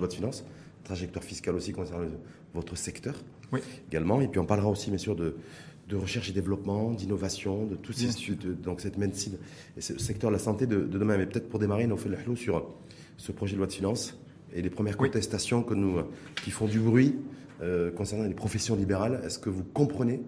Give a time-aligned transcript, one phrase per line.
[0.00, 0.44] loi de finances,
[0.84, 2.06] trajectoire fiscale aussi concernant
[2.54, 3.14] votre secteur
[3.52, 3.60] oui.
[3.88, 4.20] également.
[4.20, 5.36] Et puis on parlera aussi bien sûr de,
[5.90, 9.36] de recherche et développement, d'innovation, de tout ces, donc cette médecine
[9.76, 11.18] et ce secteur de la santé de, demain.
[11.18, 12.66] Mais peut-être pour démarrer, nous fait le sur
[13.16, 14.16] ce projet de loi de finances
[14.54, 16.00] et les premières contestations que nous,
[16.42, 17.16] qui font du bruit
[17.60, 19.20] euh, concernant les professions libérales.
[19.24, 20.22] Est-ce que vous comprenez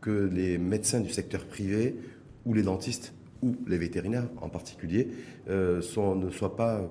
[0.00, 1.96] que les médecins du secteur privé
[2.44, 5.08] ou les dentistes ou les vétérinaires en particulier
[5.48, 6.90] euh, sont, ne soient pas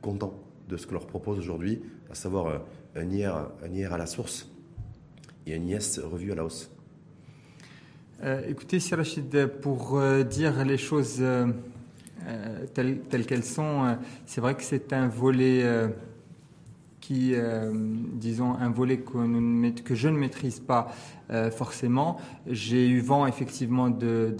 [0.00, 0.43] contents?
[0.68, 2.58] De ce que leur propose aujourd'hui, à savoir euh,
[2.96, 4.48] un IR, un IR à la source
[5.46, 6.70] et un IS revu à la hausse.
[8.22, 11.22] Euh, Écoutez, Rachid, pour dire les choses
[12.72, 15.62] telles, telles qu'elles sont, c'est vrai que c'est un volet
[17.04, 17.70] qui, euh,
[18.14, 20.90] disons, un volet que, je ne maîtrise pas
[21.30, 22.16] euh, forcément.
[22.46, 24.34] J'ai eu vent effectivement de,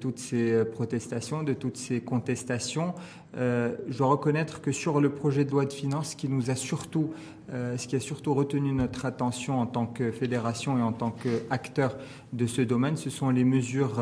[0.00, 2.94] toutes ces protestations, de toutes ces contestations.
[3.36, 6.50] Euh, je dois reconnaître que sur le projet de loi de finances, ce qui nous
[6.50, 7.10] a surtout,
[7.52, 11.98] ce qui a surtout retenu notre attention en tant que fédération et en tant qu'acteur
[12.32, 14.00] de ce domaine, ce sont les mesures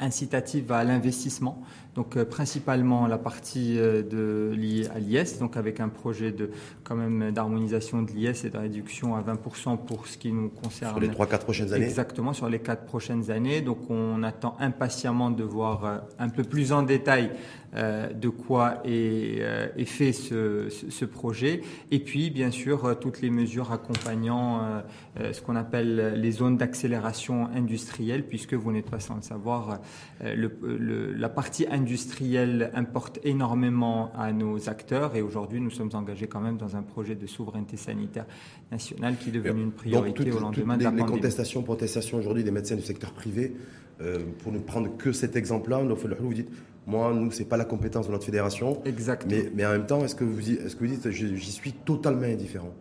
[0.00, 1.62] incitatives à l'investissement
[2.00, 6.48] donc euh, principalement la partie euh, de, liée à l'IS, donc avec un projet de
[6.82, 10.92] quand même d'harmonisation de l'IS et de réduction à 20% pour ce qui nous concerne.
[10.92, 13.60] Sur les 3-4 prochaines années Exactement, sur les 4 prochaines années.
[13.60, 17.32] Donc on attend impatiemment de voir euh, un peu plus en détail
[17.72, 19.44] de quoi est,
[19.76, 21.60] est fait ce, ce, projet.
[21.92, 24.82] Et puis, bien sûr, toutes les mesures accompagnant
[25.16, 29.78] ce qu'on appelle les zones d'accélération industrielle, puisque vous n'êtes pas sans le savoir,
[30.20, 35.90] le, le, la partie industrielle industriel importe énormément à nos acteurs et aujourd'hui nous sommes
[35.94, 38.26] engagés quand même dans un projet de souveraineté sanitaire
[38.70, 42.52] nationale qui est devenu une priorité au lendemain de la les, contestations, protestations aujourd'hui des
[42.52, 43.56] médecins du secteur privé,
[44.00, 46.48] euh, pour ne prendre que cet exemple-là, vous dites,
[46.86, 48.80] moi, nous, c'est pas la compétence de notre fédération.
[48.84, 49.32] Exactement.
[49.34, 52.22] Mais, mais en même temps, est-ce que vous, est-ce que vous dites, j'y suis totalement
[52.22, 52.72] indifférent?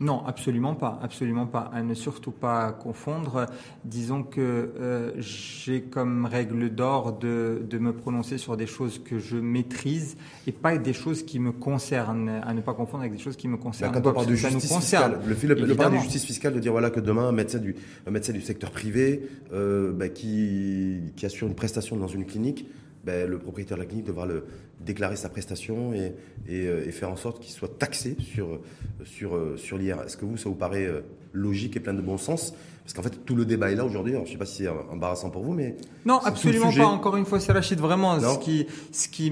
[0.00, 1.70] Non, absolument pas, absolument pas.
[1.72, 3.46] À ne surtout pas confondre.
[3.84, 4.40] Disons que
[4.80, 10.16] euh, j'ai comme règle d'or de, de, me prononcer sur des choses que je maîtrise
[10.46, 12.40] et pas des choses qui me concernent.
[12.44, 13.92] À ne pas confondre avec des choses qui me concernent.
[13.92, 16.90] quand on parle de justice fiscale, le, le, parle de justice fiscale, de dire voilà
[16.90, 21.46] que demain un médecin du, un médecin du secteur privé euh, bah, qui, qui assure
[21.46, 22.66] une prestation dans une clinique
[23.04, 24.44] ben, le propriétaire de la clinique devra le,
[24.84, 26.14] déclarer sa prestation et,
[26.48, 28.60] euh, et, faire en sorte qu'il soit taxé sur,
[29.04, 30.02] sur, euh, sur l'IR.
[30.02, 31.00] Est-ce que vous, ça vous paraît euh,
[31.32, 32.54] logique et plein de bon sens?
[32.82, 34.14] Parce qu'en fait, tout le débat est là aujourd'hui.
[34.14, 35.76] Je ne sais pas si c'est embarrassant pour vous, mais...
[36.04, 36.86] Non, absolument pas.
[36.86, 38.18] Encore une fois, c'est Rachid, vraiment.
[38.18, 39.30] Ce qui, ce qui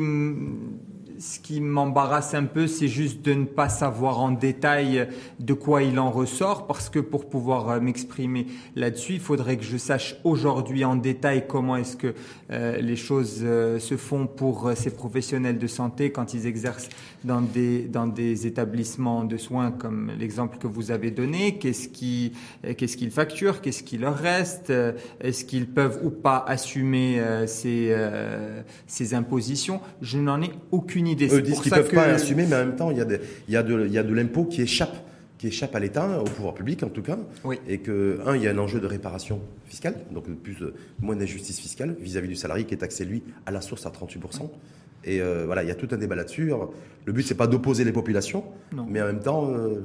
[1.20, 5.06] ce qui m'embarrasse un peu, c'est juste de ne pas savoir en détail
[5.38, 9.64] de quoi il en ressort, parce que pour pouvoir euh, m'exprimer là-dessus, il faudrait que
[9.64, 12.14] je sache aujourd'hui en détail comment est-ce que
[12.50, 16.88] euh, les choses euh, se font pour ces professionnels de santé quand ils exercent
[17.22, 21.58] dans des établissements de soins comme l'exemple que vous avez donné.
[21.58, 24.72] Qu'est-ce qu'ils facturent, qu'est-ce qui leur reste,
[25.20, 27.94] est-ce qu'ils peuvent ou pas assumer ces
[28.86, 29.80] ces impositions?
[30.00, 32.90] Je n'en ai aucune eux disent qu'ils ne peuvent pas assumer, mais en même temps,
[32.90, 34.96] il y a de, il y a de, il y a de l'impôt qui échappe
[35.40, 37.18] qui échappe à l'État, au pouvoir public en tout cas,
[37.66, 41.16] et que, un, il y a un enjeu de réparation fiscale, donc plus, euh, moins
[41.16, 44.50] d'injustice fiscale vis-à-vis du salarié qui est taxé, lui, à la source à 38%.
[45.04, 46.52] Et euh, voilà, il y a tout un débat là-dessus.
[47.06, 48.44] Le but, c'est pas d'opposer les populations,
[48.86, 49.80] mais en même temps, euh,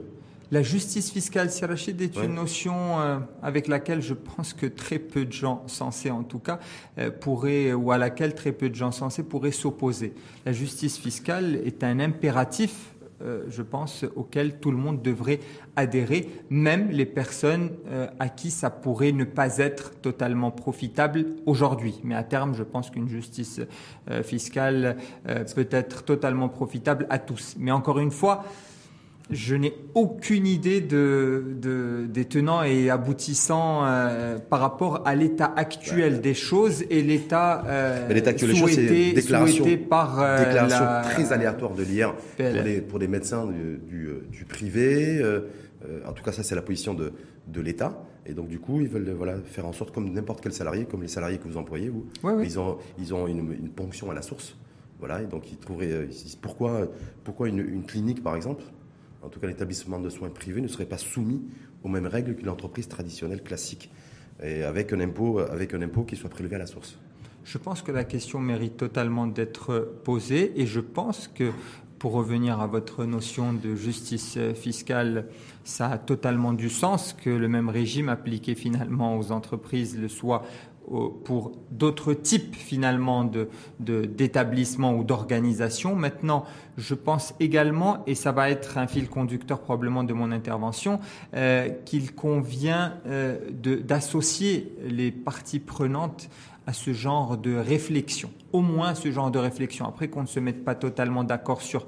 [0.51, 5.25] la justice fiscale, Sirachid, est une notion euh, avec laquelle je pense que très peu
[5.25, 6.59] de gens sensés, en tout cas,
[6.99, 10.13] euh, pourraient, ou à laquelle très peu de gens sensés pourraient s'opposer.
[10.45, 15.39] La justice fiscale est un impératif, euh, je pense, auquel tout le monde devrait
[15.75, 17.71] adhérer, même les personnes
[18.19, 21.99] à qui ça pourrait ne pas être totalement profitable aujourd'hui.
[22.03, 23.61] Mais à terme, je pense qu'une justice
[24.23, 27.55] fiscale peut être totalement profitable à tous.
[27.57, 28.45] Mais encore une fois,
[29.31, 36.21] je n'ai aucune idée de, des tenants et aboutissants euh, par rapport à l'état actuel
[36.21, 42.13] des choses et l'état euh, souhaité, souhaité, par euh, déclaration très aléatoire de l'IR
[42.87, 43.79] pour les médecins du,
[44.31, 45.23] du, privé.
[46.07, 47.11] en tout cas, ça c'est la position de,
[47.47, 48.03] de l'État.
[48.27, 51.01] Et donc du coup, ils veulent voilà faire en sorte comme n'importe quel salarié, comme
[51.01, 52.05] les salariés que vous employez vous,
[52.43, 54.55] ils ont ils ont une, une, ponction à la source.
[54.99, 56.07] Voilà, et donc ils trouveraient
[56.41, 56.87] pourquoi
[57.23, 58.63] pourquoi une, une clinique par exemple
[59.25, 61.41] en tout cas l'établissement de soins privé, ne serait pas soumis
[61.83, 63.91] aux mêmes règles qu'une entreprise traditionnelle classique,
[64.43, 66.97] et avec un impôt, avec un impôt qui soit prélevé à la source.
[67.43, 71.51] Je pense que la question mérite totalement d'être posée et je pense que
[71.99, 75.27] pour revenir à votre notion de justice fiscale,
[75.63, 80.43] ça a totalement du sens que le même régime appliqué finalement aux entreprises le soit
[81.23, 83.49] pour d'autres types finalement de,
[83.79, 85.95] d'établissements ou d'organisations.
[85.95, 86.45] Maintenant,
[86.77, 90.99] je pense également, et ça va être un fil conducteur probablement de mon intervention,
[91.33, 96.29] euh, qu'il convient euh, d'associer les parties prenantes
[96.67, 99.85] à ce genre de réflexion, au moins ce genre de réflexion.
[99.85, 101.85] Après qu'on ne se mette pas totalement d'accord sur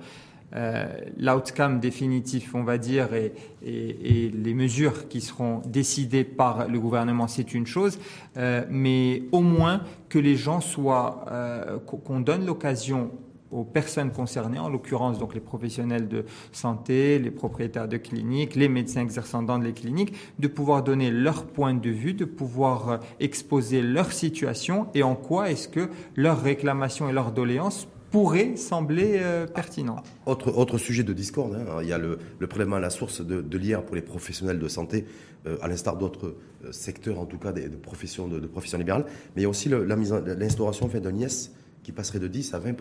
[0.53, 3.33] l'outcome définitif, on va dire, et,
[3.63, 7.99] les mesures qui seront décidées par le gouvernement, c'est une chose,
[8.37, 13.11] euh, mais au moins que les gens soient, euh, qu'on donne l'occasion
[13.51, 18.67] aux personnes concernées, en l'occurrence donc les professionnels de santé, les propriétaires de cliniques, les
[18.67, 23.81] médecins exerçant dans les cliniques, de pouvoir donner leur point de vue, de pouvoir exposer
[23.81, 29.47] leur situation et en quoi est-ce que leurs réclamations et leurs doléances pourrait sembler euh,
[29.47, 30.01] pertinent.
[30.25, 33.25] Autre, autre sujet de discorde, hein, il y a le, le, prélèvement à la source
[33.25, 35.05] de, de l'IR pour les professionnels de santé,
[35.45, 38.77] euh, à l'instar d'autres euh, secteurs, en tout cas des, de professions, de, de professions
[38.77, 39.05] libérales,
[39.35, 41.51] mais il y a aussi l'instauration d'un IS
[41.83, 42.73] qui passerait de 10 à 20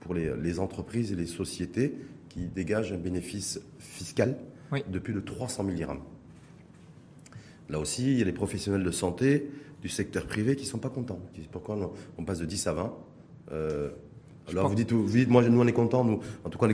[0.00, 1.94] pour les, les, entreprises et les sociétés
[2.28, 4.36] qui dégagent un bénéfice fiscal
[4.88, 6.00] de plus de 300 000 dirhams.
[7.68, 9.50] Là aussi, il y a les professionnels de santé
[9.80, 11.20] du secteur privé qui ne sont pas contents.
[11.50, 12.94] Pourquoi on passe de 10 à 20
[14.48, 16.66] alors vous dites, vous dites, moi, nous on est contents, nous, en tout cas,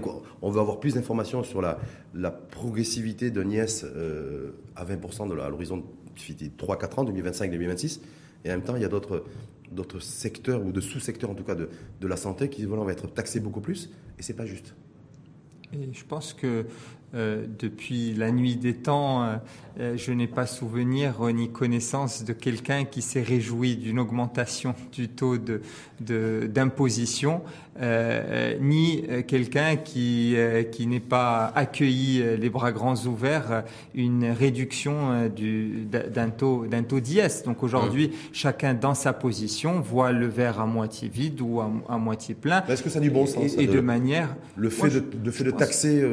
[0.43, 1.79] on veut avoir plus d'informations sur la,
[2.15, 5.83] la progressivité de NIES euh, à 20% de à l'horizon
[6.17, 8.01] 3-4 ans, 2025-2026.
[8.45, 9.25] Et en même temps, il y a d'autres,
[9.71, 11.69] d'autres secteurs ou de sous-secteurs, en tout cas, de,
[12.01, 13.91] de la santé qui voilà, vont être taxés beaucoup plus.
[14.19, 14.75] Et c'est pas juste.
[15.73, 16.65] Et je pense que
[17.15, 19.37] euh, depuis la nuit des temps, euh,
[19.81, 25.09] euh, je n'ai pas souvenir ni connaissance de quelqu'un qui s'est réjoui d'une augmentation du
[25.09, 25.37] taux
[26.01, 27.41] d'imposition,
[28.61, 30.37] ni quelqu'un qui,
[30.73, 33.63] qui n'ait pas accueilli les bras grands ouverts
[33.95, 35.31] une réduction
[35.87, 37.45] d'un taux, taux d'IS.
[37.45, 42.35] Donc aujourd'hui, chacun dans sa position voit le verre à moitié vide ou à, moitié
[42.35, 42.65] plein.
[42.67, 44.37] Est-ce que ça a du bon sens Et, de, manière...
[44.57, 46.05] Le fait, de, fait de taxer...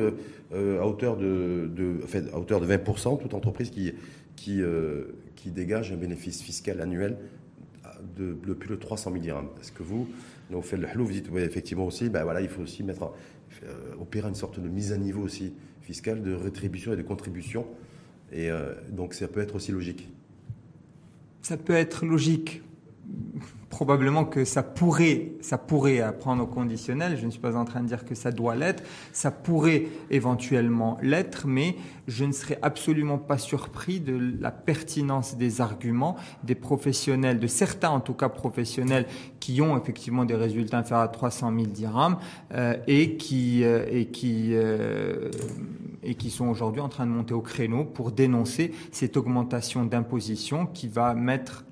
[0.56, 1.70] Euh, à, hauteur de,
[2.32, 3.72] à hauteur de 20%, toute entreprise
[4.48, 5.04] euh,
[5.36, 7.18] qui dégage un bénéfice fiscal annuel
[8.16, 9.50] de, plus de 300 000 dirhams.
[9.60, 10.08] Est-ce que vous,
[10.50, 13.12] vous faites le halou, vous dites effectivement aussi, ben voilà, il faut aussi mettre,
[13.64, 17.66] euh, opérer une sorte de mise à niveau aussi fiscale, de rétribution et de contribution.
[18.32, 18.50] Et
[18.90, 20.10] donc ça peut être aussi logique.
[21.44, 22.64] Ça peut être logique
[23.76, 27.18] probablement que ça pourrait, ça pourrait apprendre au conditionnel.
[27.20, 28.82] Je ne suis pas en train de dire que ça doit l'être.
[29.12, 31.76] Ça pourrait éventuellement l'être, mais
[32.08, 37.90] je ne serais absolument pas surpris de la pertinence des arguments des professionnels, de certains
[37.90, 39.08] en tout cas professionnels
[39.42, 42.16] qui ont effectivement des résultats inférieurs à 300 000 dirhams
[42.54, 45.30] euh, et qui euh, et qui euh,
[46.02, 50.66] et qui sont aujourd'hui en train de monter au créneau pour dénoncer cette augmentation d'imposition
[50.66, 51.66] qui va mettre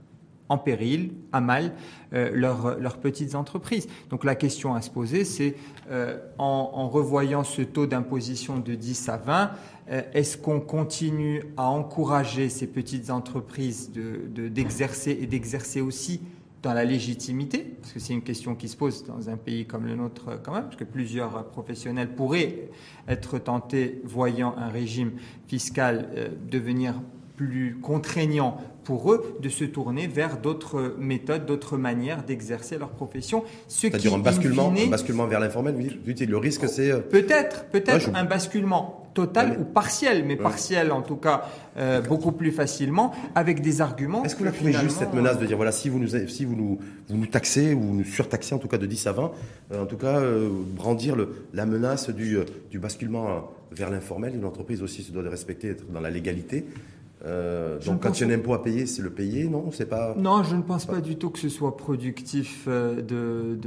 [0.50, 1.74] en péril, à mal,
[2.14, 3.88] euh, leurs, petites entreprises.
[4.10, 5.56] Donc la question à se poser, c'est
[5.90, 9.52] euh, en, revoyant ce taux d'imposition de 10 à 20,
[9.90, 16.22] euh, est-ce qu'on continue à encourager ces petites entreprises d'exercer de, et d'exercer aussi
[16.62, 19.86] dans la légitimité, parce que c'est une question qui se pose dans un pays comme
[19.86, 22.70] le nôtre quand même, parce que plusieurs professionnels pourraient
[23.10, 25.12] être tentés, voyant un régime
[25.48, 27.02] fiscal devenir
[27.36, 33.44] plus contraignant pour eux de se tourner vers d'autres méthodes, d'autres manières d'exercer leur profession.
[33.68, 35.76] C'est-à-dire un basculement, un basculement vers l'informel,
[36.06, 36.92] dites, le risque c'est...
[36.92, 41.46] Euh, peut-être, peut-être un basculement total ou partiel, mais partiel en tout cas
[41.78, 44.24] euh, beaucoup plus facilement, avec des arguments...
[44.24, 46.46] Est-ce que vous la trouvez juste cette menace de dire, voilà, si vous nous, si
[46.46, 49.32] vous nous, vous nous taxez, ou nous surtaxez en tout cas de 10 à 20,
[49.72, 50.22] euh, en tout cas
[50.76, 52.38] brandir le, la menace du,
[52.72, 56.66] du basculement vers l'informel, une entreprise aussi se doit de respecter, être dans la légalité.
[57.26, 59.86] Euh, donc quand il y a un impôt à payer, c'est le payer, non C'est
[59.86, 60.14] pas.
[60.18, 63.58] Non, je ne pense pas, du tout que ce soit productif euh, de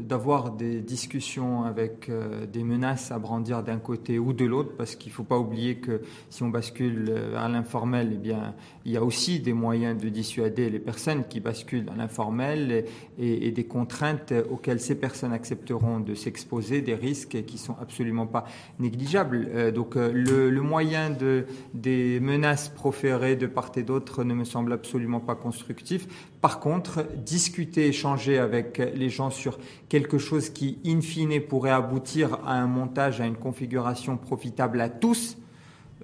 [0.00, 4.96] d'avoir des discussions avec euh, des menaces à brandir d'un côté ou de l'autre, parce
[4.96, 8.54] qu'il ne faut pas oublier que si on bascule à l'informel, eh bien,
[8.86, 12.86] il y a aussi des moyens de dissuader les personnes qui basculent à l'informel
[13.18, 18.26] et, et, des contraintes auxquelles ces personnes accepteront de s'exposer, des risques qui sont absolument
[18.26, 18.44] pas
[18.78, 19.72] négligeables.
[19.72, 21.44] donc le, le moyen de
[21.74, 22.68] des menaces
[23.02, 26.06] de part et d'autre ne me semble absolument pas constructif.
[26.40, 29.58] Par contre, discuter, échanger avec les gens sur
[29.88, 34.88] quelque chose qui, in fine, pourrait aboutir à un montage, à une configuration profitable à
[34.88, 35.36] tous,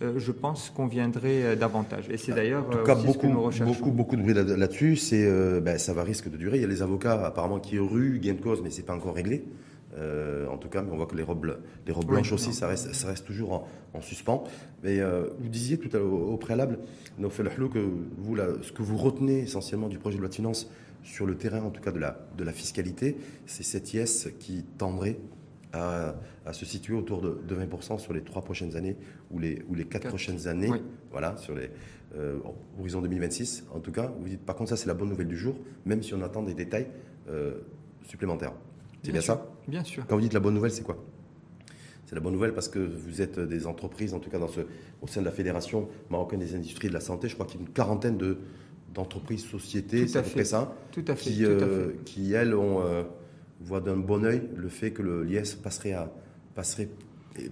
[0.03, 2.09] euh, je pense qu'on viendrait euh, davantage.
[2.11, 4.97] Et c'est d'ailleurs en tout cas, beaucoup, beaucoup, beaucoup de bruit là-dessus.
[4.97, 6.57] C'est, euh, ben, ça va risque de durer.
[6.57, 9.15] Il y a les avocats apparemment qui ruent gain de cause, mais c'est pas encore
[9.15, 9.45] réglé.
[9.97, 12.95] En tout cas, mais on voit que les robes, les robes blanches aussi, ça reste,
[12.95, 14.45] ça reste toujours en, suspens.
[14.83, 16.79] Mais vous disiez tout à l'heure au, préalable,
[17.19, 17.79] que
[18.19, 20.71] vous, ce que vous retenez essentiellement du projet de loi de finances
[21.03, 23.17] sur le terrain, en tout cas de la, de la fiscalité,
[23.47, 25.19] c'est cette IS qui tendrait
[25.73, 26.15] à,
[26.53, 28.97] se situer autour de, 20% sur les trois prochaines années
[29.31, 30.71] ou les, ou les quatre, prochaines années.
[31.11, 31.71] Voilà, sur les
[32.17, 32.39] euh,
[32.79, 33.67] horizon 2026.
[33.73, 36.03] En tout cas, vous dites, par contre, ça, c'est la bonne nouvelle du jour, même
[36.03, 36.89] si on attend des détails
[37.29, 37.61] euh,
[38.03, 38.53] supplémentaires.
[39.03, 39.47] C'est bien, ça?
[39.71, 40.05] Bien sûr.
[40.07, 40.99] Quand vous dites la bonne nouvelle, c'est quoi?
[42.07, 44.62] C'est la bonne nouvelle parce que vous êtes des entreprises, en tout cas dans ce,
[45.00, 47.62] au sein de la Fédération marocaine des industries de la santé, je crois qu'il y
[47.62, 48.39] a une quarantaine de,
[48.93, 52.83] d'entreprises, sociétés, c'est à, peu près ça, tout à fait, qui, euh, qui elles, ont,
[52.83, 53.05] euh,
[53.61, 56.12] voient d'un bon oeil le fait que le l'IS passerait, à,
[56.57, 56.89] passerait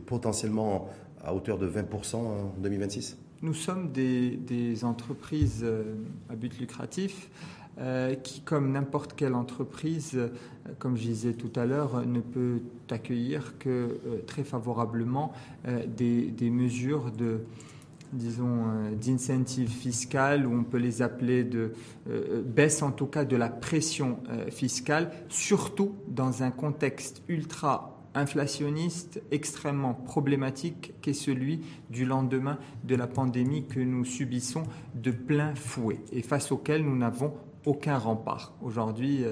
[0.06, 0.88] potentiellement
[1.22, 5.94] à hauteur de 20% en 2026 Nous sommes des, des entreprises euh,
[6.28, 7.30] à but lucratif
[8.22, 10.18] qui, comme n'importe quelle entreprise,
[10.78, 15.32] comme je disais tout à l'heure, ne peut accueillir que très favorablement
[15.96, 17.42] des, mesures de
[18.12, 21.72] disons, euh, d'incentives fiscales, ou on peut les appeler de
[22.08, 27.94] euh, baisse en tout cas de la pression euh, fiscale, surtout dans un contexte ultra
[28.14, 35.54] inflationniste extrêmement problématique qu'est celui du lendemain de la pandémie que nous subissons de plein
[35.54, 37.34] fouet et face auquel nous n'avons
[37.66, 38.54] aucun rempart.
[38.62, 39.24] Aujourd'hui,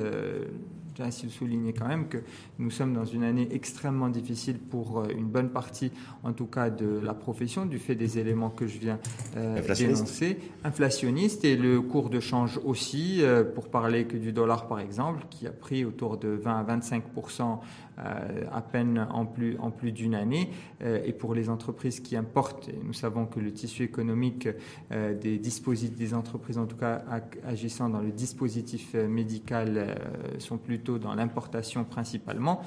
[0.96, 2.18] j'ai ainsi souligner quand même que
[2.58, 5.92] nous sommes dans une année extrêmement difficile pour euh, une bonne partie,
[6.22, 8.98] en tout cas, de la profession, du fait des éléments que je viens
[9.36, 10.38] euh, dénoncer.
[10.64, 15.26] Inflationniste et le cours de change aussi, euh, pour parler que du dollar par exemple,
[15.28, 17.56] qui a pris autour de 20 à 25 euh,
[17.98, 20.50] à peine en plus, en plus d'une année.
[20.82, 24.48] Euh, et pour les entreprises qui importent, et nous savons que le tissu économique
[24.92, 27.02] euh, des dispositifs, des entreprises en tout cas
[27.46, 29.96] agissant dans le dispositif médical
[30.38, 32.62] sont plutôt dans l'importation principalement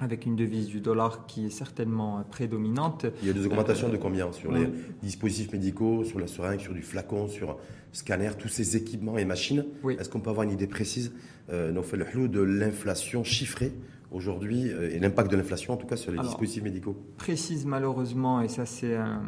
[0.00, 3.06] avec une devise du dollar qui est certainement prédominante.
[3.22, 4.68] Il y a des augmentations de combien sur les
[5.02, 7.56] dispositifs médicaux, sur la seringue, sur du flacon, sur
[7.92, 9.64] scanner, tous ces équipements et machines?
[9.98, 11.12] Est-ce qu'on peut avoir une idée précise,
[11.50, 13.72] euh, de l'inflation chiffrée
[14.16, 16.96] aujourd'hui euh, et l'impact de l'inflation en tout cas sur les dispositifs médicaux.
[17.18, 19.22] Précise malheureusement, et ça c'est un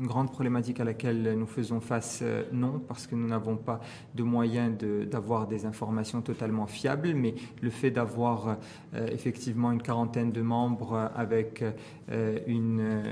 [0.00, 3.80] une grande problématique à laquelle nous faisons face, euh, non, parce que nous n'avons pas
[4.14, 4.76] de moyens
[5.06, 8.56] d'avoir des informations totalement fiables, mais le fait d'avoir
[8.94, 11.62] euh, effectivement une quarantaine de membres avec
[12.10, 13.02] euh, une,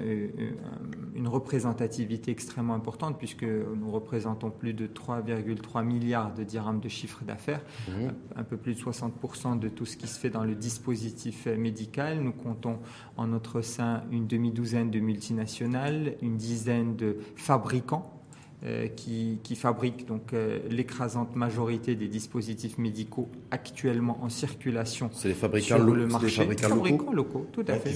[1.14, 7.22] une représentativité extrêmement importante, puisque nous représentons plus de 3,3 milliards de dirhams de chiffre
[7.24, 7.92] d'affaires, mmh.
[8.36, 12.20] un peu plus de 60% de tout ce qui se fait dans le dispositif médical.
[12.20, 12.78] Nous comptons
[13.18, 18.17] en notre sein une demi-douzaine de multinationales, une dizaine de fabricants
[18.64, 25.34] euh, qui, fabriquent donc euh, l'écrasante majorité des dispositifs médicaux actuellement en circulation c'est les
[25.34, 26.44] fabricants sur le marché.
[26.44, 27.46] Les fabricants, locaux.
[27.52, 27.90] tout à fait.
[27.90, 27.94] Qui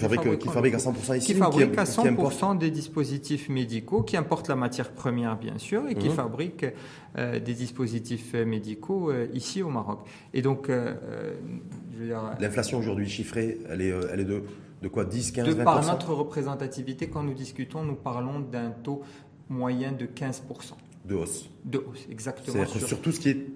[0.49, 4.93] fabriquent, à 100% ici Qui fabriquent à 100% des dispositifs médicaux, qui importent la matière
[4.93, 6.15] première bien sûr, et qui mhm.
[6.15, 6.67] fabriquent
[7.19, 10.07] euh, des dispositifs médicaux ici au Maroc.
[10.33, 10.71] Et donc,
[12.39, 14.45] l'inflation aujourd'hui chiffrée, elle est, elle est de
[14.83, 19.03] de quoi 10, 15, de Par notre représentativité, quand nous discutons, nous parlons d'un taux
[19.49, 20.43] moyen de 15%.
[21.05, 21.51] De hausse.
[21.65, 22.65] De hausse, exactement.
[22.65, 23.47] C'est-à-dire sur tout ce qui est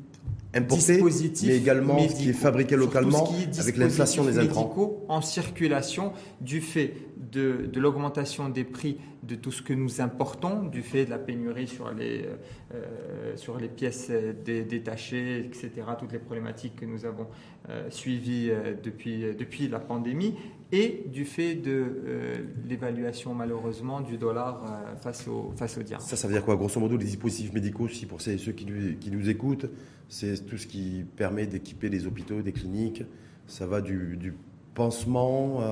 [0.55, 3.29] importé, mais également ce qui est fabriqué localement
[3.59, 5.05] avec l'inflation des intrants.
[5.09, 6.95] en circulation du fait
[7.31, 11.19] de, de l'augmentation des prix de tout ce que nous importons, du fait de la
[11.19, 12.37] pénurie sur les, euh,
[12.75, 17.27] euh, sur les pièces détachées, etc., toutes les problématiques que nous avons
[17.69, 18.51] euh, suivies
[18.83, 20.35] depuis, depuis la pandémie,
[20.73, 24.65] et du fait de l'évaluation malheureusement du dollar
[25.01, 26.03] face au, face au dirham.
[26.03, 26.57] Ça, ça veut dire quoi?
[26.57, 28.67] Grosso modo, les dispositifs médicaux, aussi pour ceux qui
[29.11, 29.67] nous, écoutent,
[30.09, 33.05] c'est tout ce qui permet d'équiper des hôpitaux, des cliniques.
[33.47, 34.35] Ça va du, du
[34.75, 35.63] pansement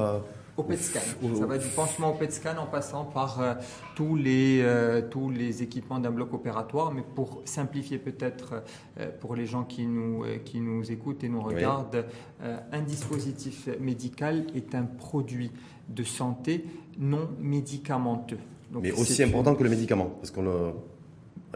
[0.56, 1.00] au PET scan.
[1.38, 3.54] Ça va du pansement au PET scan en passant par euh,
[3.94, 6.92] tous, les, euh, tous les équipements d'un bloc opératoire.
[6.92, 8.62] Mais pour simplifier peut-être
[8.98, 12.06] euh, pour les gens qui nous, qui nous écoutent et nous regardent,
[12.72, 15.50] un dispositif médical est un produit
[15.88, 16.64] de santé
[16.98, 18.38] non médicamenteux.
[18.70, 20.72] Mais aussi important que le médicament, parce qu'on le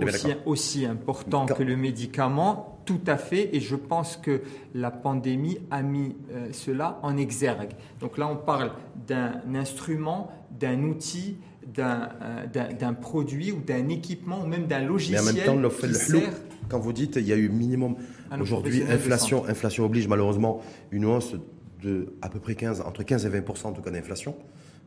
[0.07, 4.41] aussi, aussi, important que le médicament, tout à fait, et je pense que
[4.75, 7.73] la pandémie a mis euh, cela en exergue.
[8.01, 8.73] Donc là, on parle
[9.07, 15.21] d'un instrument, d'un outil, d'un euh, produit ou d'un équipement ou même d'un logiciel.
[15.23, 16.23] Mais en même temps, le flou,
[16.71, 17.97] quand vous dites il y a eu minimum,
[18.41, 21.35] aujourd'hui, inflation, inflation oblige malheureusement une hausse
[21.83, 24.35] de à peu près 15, entre 15 et 20% en tout cas d'inflation.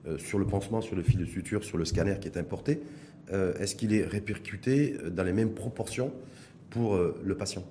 [0.08, 2.82] Euh, sur le pansement, sur le fil de suture, sur le scanner qui est importé,
[3.60, 6.12] est-ce qu'il est répercuté dans les mêmes proportions
[6.70, 7.64] pour le patient?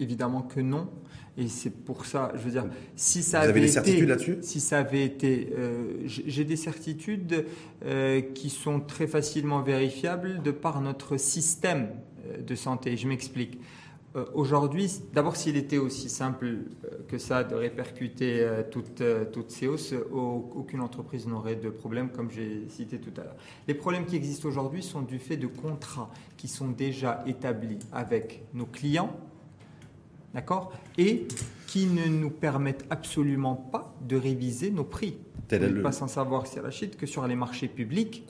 [0.00, 0.88] Évidemment que non.
[1.36, 4.08] Et c'est pour ça, je veux dire, si ça Vous avait avez des été, certitudes
[4.08, 4.36] là-dessus?
[4.42, 7.44] si ça avait été, euh, j'ai des certitudes
[7.84, 11.88] euh, qui sont très facilement vérifiables de par notre système
[12.28, 12.96] euh, de santé.
[12.96, 13.58] Je m'explique.
[14.14, 16.58] Euh, Aujourd'hui, d'abord, s'il était aussi simple
[17.08, 22.30] que ça de répercuter toutes, toutes ces hausses, au- aucune entreprise n'aurait de problème, comme
[22.30, 23.36] j'ai cité tout à l'heure.
[23.66, 28.44] Les problèmes qui existent aujourd'hui sont du fait de contrats qui sont déjà établis avec
[28.54, 29.10] nos clients,
[30.34, 31.26] d'accord, et
[31.66, 35.16] qui ne nous permettent absolument pas de réviser nos prix.
[35.48, 38.24] Tel Vous est n'êtes le- pas sans savoir, Rachid, que sur les marchés publics,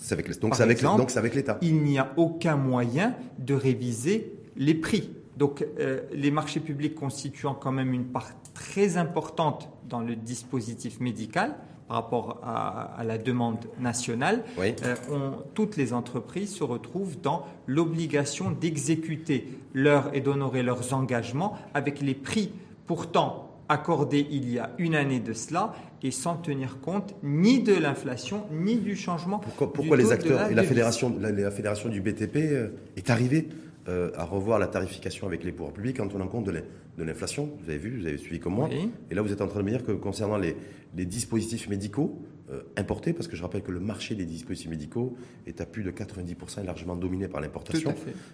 [0.62, 1.58] avec les- donc c'est avec l'État.
[1.62, 5.10] il n'y a aucun moyen de réviser les prix.
[5.36, 11.00] Donc euh, les marchés publics constituant quand même une part très importante dans le dispositif
[11.00, 11.56] médical
[11.88, 14.74] par rapport à, à la demande nationale, Oui.
[14.84, 21.56] euh, on- toutes les entreprises se retrouvent dans l'obligation d'exécuter leurs et d'honorer leurs engagements
[21.74, 22.50] avec les prix
[22.86, 27.74] pourtant accordés il y a une année de cela et sans tenir compte ni de
[27.74, 29.38] l'inflation ni du changement.
[29.38, 33.08] Pourquoi, pourquoi les acteurs la et la fédération, la, la fédération du BTP euh, est
[33.08, 33.48] arrivée?
[33.88, 36.62] Euh, à revoir la tarification avec les pouvoirs publics en tenant compte de l'in-
[36.96, 38.68] de l'inflation Vous avez vu, vous avez suivi comme moi.
[38.70, 38.90] Oui.
[39.10, 40.56] Et là, vous êtes en train de me dire que concernant les,
[40.96, 45.16] les dispositifs médicaux euh, importés, parce que je rappelle que le marché des dispositifs médicaux
[45.46, 47.90] est à plus de 90% et largement dominé par l'importation.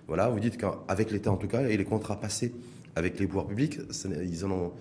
[0.08, 2.52] Voilà, vous dites qu'avec l'État en tout cas et les contrats passés
[2.96, 4.72] avec les pouvoirs publics, ça ils en ont,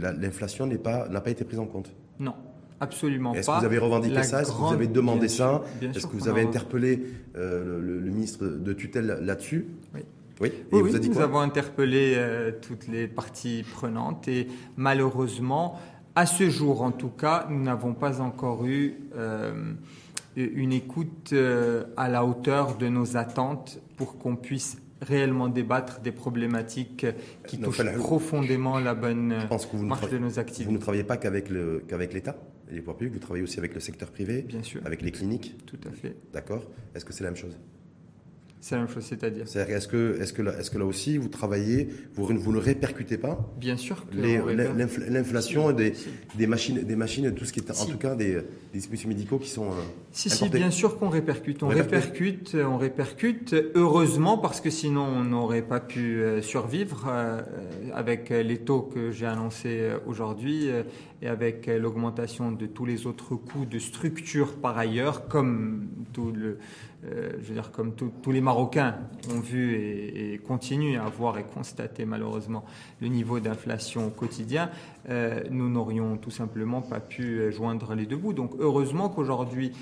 [0.00, 0.78] l'inflation n'a
[1.20, 1.92] pas été prise en compte.
[2.18, 2.34] Non,
[2.82, 3.54] absolument Est-ce pas.
[3.54, 4.42] que vous avez revendiqué La ça?
[4.42, 5.62] Est-ce que vous avez demandé bien ça?
[5.80, 7.02] sûr, Est-ce que vous avez a- interpellé
[7.36, 9.66] euh, le, le ministre de tutelle là-dessus?
[9.94, 10.00] Oui.
[10.40, 10.48] Oui.
[10.48, 11.24] Et Oui, il oui, vous a dit nous quoi?
[11.24, 15.78] avons interpellé euh, toutes les parties prenantes et malheureusement,
[16.14, 19.72] à ce jour en tout cas, nous n'avons pas encore eu euh,
[20.36, 21.34] une écoute
[21.96, 27.06] à la hauteur de nos attentes pour qu'on puisse réellement débattre des problématiques
[27.46, 29.34] qui Non, touchent profondément la bonne
[29.72, 30.72] vous marche de nos vous activités.
[30.72, 32.36] ne travaillez pas qu'avec le- qu'avec l'État?
[32.74, 35.54] Les pouvoirs publics, vous travaillez aussi avec le secteur privé, Bien sûr, avec les cliniques,
[35.66, 36.16] tout à fait.
[36.32, 36.64] d'accord.
[36.94, 37.56] Est-ce que c'est la même chose?
[38.64, 39.42] C'est la même chose, c'est-à-dire.
[39.48, 42.58] C'est-à-dire, est-ce que, est-ce, que là, est-ce que là aussi, vous travaillez, vous, vous ne
[42.60, 44.04] répercutez pas Bien sûr
[45.08, 46.08] l'inflation des, Si.
[46.36, 48.42] des machines, des machines, tout ce qui est en tout cas des, des
[48.74, 49.66] dispositifs médicaux qui sont.
[49.66, 49.74] euh,
[50.12, 51.64] Si, si, bien sûr qu'on répercute.
[51.64, 57.06] On On répercute, on répercute, heureusement, parce que sinon on n'aurait pas pu euh, survivre
[57.08, 57.40] euh,
[57.94, 60.84] avec les taux que j'ai annoncés euh, aujourd'hui euh,
[61.20, 66.30] et avec euh, l'augmentation de tous les autres coûts de structure par ailleurs, comme tout
[66.32, 66.58] le,
[67.04, 68.96] euh, je veux dire, comme tout- tous les Marocains
[69.34, 72.64] ont vu et, et continuent à voir et constater malheureusement
[73.00, 74.70] le niveau d'inflation au quotidien,
[75.08, 78.32] euh, nous n'aurions tout simplement pas pu euh, joindre les deux bouts.
[78.32, 79.72] Donc heureusement qu'aujourd'hui,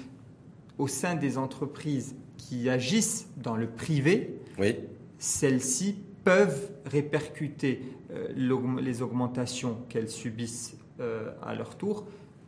[0.78, 4.76] au sein des entreprises qui agissent dans le privé, Oui.
[5.18, 8.28] celles-ci peuvent répercuter euh,
[8.80, 10.76] les augmentations qu'elles subissent
[11.42, 12.04] à leur tour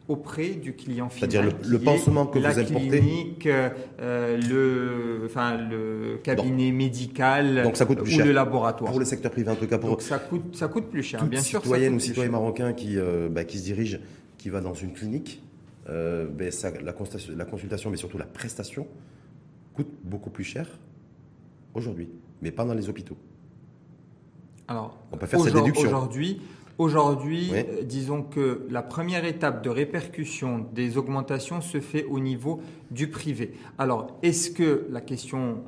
[0.09, 1.31] auprès du client final.
[1.31, 2.89] C'est-à-dire le- le pansement que la vous importez.
[2.89, 8.27] clinique, euh, le, enfin, le cabinet médical Donc ça coûte plus ou cher.
[8.27, 8.91] le laboratoire.
[8.91, 11.21] Pour le secteur privé, en tout cas, pour Donc ça coûte, ça coûte plus cher.
[11.21, 14.01] toute Bien sûr, citoyenne ou citoyen marocain qui, euh, bah, qui se dirige,
[14.39, 15.41] qui va dans une clinique,
[15.89, 18.87] euh, ben, ça- la, consultation, la consultation, mais surtout la prestation,
[19.75, 20.67] coûte beaucoup plus cher
[21.75, 22.09] aujourd'hui,
[22.43, 23.17] mais pas dans les hôpitaux.
[24.69, 25.89] Alors, On peut faire cette déduction.
[25.89, 26.41] Aujourd'hui,
[26.79, 27.59] aujourd'hui Oui.
[27.59, 33.09] euh, disons que la première étape de répercussion des augmentations se fait au niveau du
[33.09, 33.53] privé.
[33.79, 35.59] Alors, est-ce que la question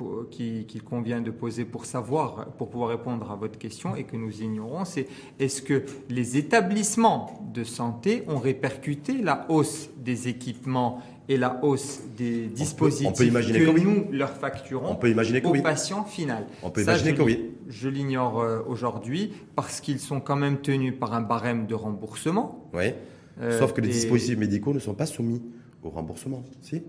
[0.00, 4.04] euh, qui- qu'il convient de poser pour savoir, pour pouvoir répondre à votre question et
[4.04, 5.06] que nous ignorons, c'est
[5.38, 12.00] est-ce que les établissements de santé ont répercuté la hausse des équipements et la hausse
[12.16, 15.62] des dispositifs que nous leur facturons On peut imaginer que au oui.
[15.62, 16.46] patient final.
[16.62, 17.16] On peut Ça, imaginer
[17.68, 17.72] je.
[17.72, 22.68] Je l'ignore euh, aujourd'hui parce qu'ils sont quand même tenus par un barème de remboursement.
[22.74, 22.92] Oui.
[23.40, 25.40] Euh, Sauf que les et- dispositifs médicaux ne sont pas soumis
[25.82, 26.42] au remboursement.
[26.60, 26.82] Si?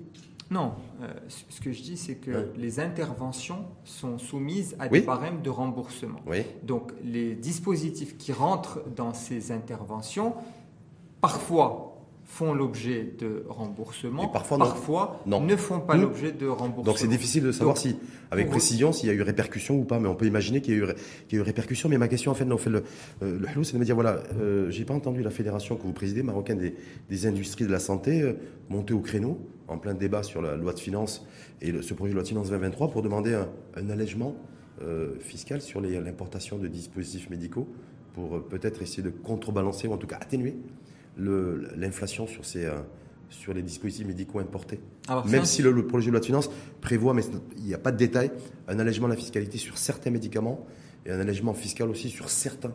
[0.52, 1.08] Non, euh,
[1.50, 2.50] ce que je dis, c'est que Ouais.
[2.58, 5.00] les interventions sont soumises à Oui.
[5.00, 6.20] des barèmes de remboursement.
[6.28, 6.40] Oui.
[6.64, 10.34] Donc les dispositifs qui rentrent dans ces interventions,
[11.22, 11.93] parfois
[12.26, 14.66] font l'objet de remboursement, Et parfois non.
[15.26, 15.42] Non.
[15.46, 16.84] ne font pas l'objet de remboursement.
[16.84, 17.96] Donc c'est difficile de savoir Donc, si,
[18.32, 20.82] avec précision, s'il y a eu répercussion ou pas, mais on peut imaginer qu'il y
[20.82, 20.88] a eu,
[21.28, 21.90] qu'il y a eu répercussion.
[21.90, 22.56] Mais ma question, en fait, le,
[23.22, 25.94] euh, le c'est de me dire, voilà, euh, j'ai pas entendu la fédération que vous
[25.94, 26.76] présidez, marocaine des,
[27.10, 28.34] des industries de la santé, euh,
[28.70, 31.26] monter au créneau, en plein débat sur la loi de finances
[31.62, 34.36] et le- ce projet de loi de finances 2023, pour demander un, un allègement
[34.82, 37.68] euh, fiscal sur les- l'importation de dispositifs médicaux,
[38.14, 40.56] pour euh, peut-être essayer de contrebalancer, ou en tout cas atténuer
[41.18, 42.80] l'inflation sur, ces, euh,
[43.30, 44.80] sur les dispositifs médicaux importés.
[45.08, 46.50] Alors, Même si le, le projet de loi de finances
[46.82, 47.24] prévoit, mais
[47.58, 48.32] il n'y a pas de détail,
[48.68, 50.66] un allègement de la fiscalité sur certains médicaments
[51.06, 52.74] et un allègement fiscal aussi sur certains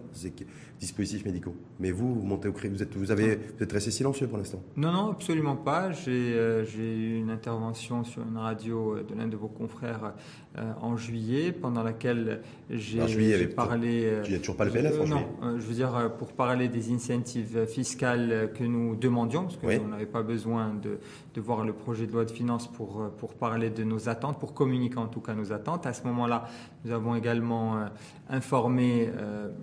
[0.79, 1.55] dispositifs médicaux.
[1.81, 4.39] Mais vous, vous montez au cri, vous êtes, vous avez, vous êtes resté silencieux pour
[4.39, 4.63] l'instant.
[4.77, 5.93] Non, non, absolument pas.
[5.93, 10.15] J'ai euh, eu une intervention sur une radio euh, de l'un de vos confrères
[10.57, 14.21] euh, en juillet, pendant laquelle j'ai parlé.
[14.25, 15.27] Il n'y a toujours pas le PLF en Non,
[15.59, 20.23] je veux dire, pour parler des incentives fiscales que nous demandions, parce qu'on n'avait pas
[20.23, 20.99] besoin de,
[21.35, 24.55] de, voir le projet de loi de finances pour, pour parler de nos attentes, pour
[24.55, 25.87] communiquer en tout cas nos attentes.
[25.87, 26.49] À ce moment-là,
[26.85, 27.89] nous avons également
[28.29, 29.11] informé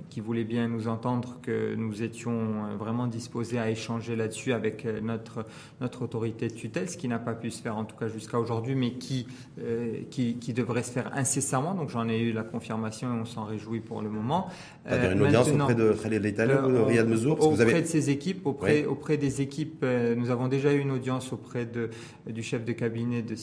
[0.09, 4.85] qui voulait bien nous entendre que nous étions euh, vraiment disposés à échanger là-dessus avec
[4.85, 5.45] euh, notre,
[5.81, 8.39] notre autorité de tutelle, ce qui n'a pas pu se faire en tout cas jusqu'à
[8.39, 9.27] aujourd'hui, mais qui,
[9.59, 11.73] euh, qui, qui, devrait se faire incessamment.
[11.73, 14.47] Donc j'en ai eu la confirmation et on s'en réjouit pour le moment.
[14.89, 17.81] Euh, une audience auprès de Khalid Leitali ou de Riyad Mezour Auprès vous avez...
[17.81, 21.89] de ses équipes, auprès, auprès des équipes, nous avons déjà eu une audience auprès de,
[22.29, 23.35] du chef de cabinet de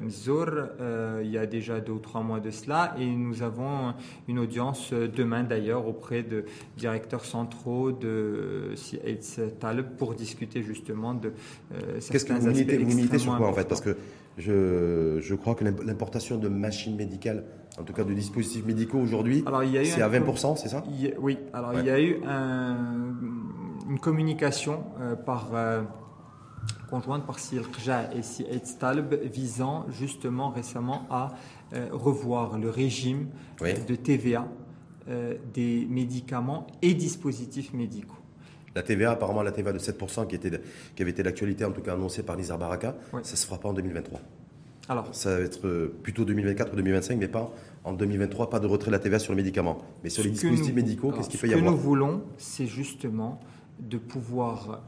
[0.00, 0.46] Mezour
[1.22, 3.94] il y a déjà deux ou trois mois de cela et nous avons
[4.28, 6.44] une audience demain d'ailleurs auprès de,
[6.76, 8.74] directeurs centraux de
[9.60, 11.32] Taleb pour discuter justement de
[11.74, 13.68] euh, Qu'est-ce que vous militez, vous militez sur quoi en fait?
[13.68, 13.96] Parce que
[14.36, 17.44] je, je crois que l'importation de machines médicales,
[17.78, 19.44] en tout cas de dispositifs médicaux aujourd'hui,
[19.84, 20.84] c'est à 20%, c'est ça?
[21.18, 22.20] Oui, alors il y a eu
[23.88, 25.50] une communication euh, par...
[25.54, 25.82] Euh,
[26.88, 31.34] conjointe par Sirja et Sietz Taleb visant justement récemment à
[31.74, 33.28] euh, revoir le régime
[33.60, 34.48] de TVA
[35.08, 38.14] euh, des médicaments et dispositifs médicaux.
[38.74, 40.60] La TVA, apparemment la TVA de 7% qui, était,
[40.94, 43.58] qui avait été l'actualité, en tout cas annoncée par Nizar Baraka, ça ne se fera
[43.58, 44.20] pas en 2023.
[44.88, 47.52] Alors, ça va être euh, plutôt 2024 ou 2025, mais pas
[47.84, 49.78] en 2023, pas de retrait de la TVA sur les médicaments.
[50.02, 52.66] Mais sur les dispositifs médicaux, qu'est-ce qu'il peut y avoir Ce que nous voulons, c'est
[52.66, 53.40] justement
[53.80, 54.82] de pouvoir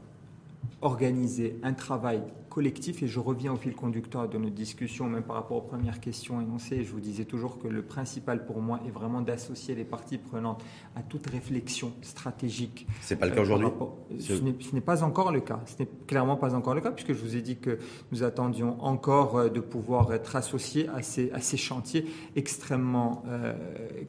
[0.81, 2.21] organiser un travail
[2.51, 6.01] collectif, et je reviens au fil conducteur de notre discussion, même par rapport aux premières
[6.01, 9.85] questions énoncées, je vous disais toujours que le principal pour moi est vraiment d'associer les
[9.85, 10.61] parties prenantes
[10.97, 12.85] à toute réflexion stratégique.
[12.99, 13.69] C'est pas le cas euh, aujourd'hui
[14.19, 15.61] Ce n'est pas encore le cas.
[15.65, 17.79] Ce n'est clairement pas encore le cas, puisque je vous ai dit que
[18.11, 23.53] nous attendions encore euh, de pouvoir être associés à ces, à ces chantiers extrêmement euh,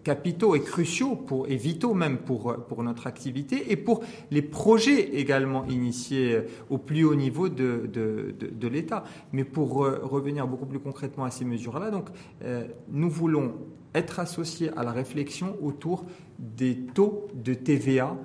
[0.03, 4.03] capitaux et cruciaux pour, et vitaux même pour, pour notre activité et pour
[4.33, 9.05] les projets également initiés au plus haut niveau de, de de, l'État.
[9.33, 12.09] Mais pour euh, revenir beaucoup plus concrètement à ces mesures-là, donc
[12.45, 13.55] euh, nous voulons
[13.95, 16.05] être associés à la réflexion autour
[16.39, 18.17] des taux de TVA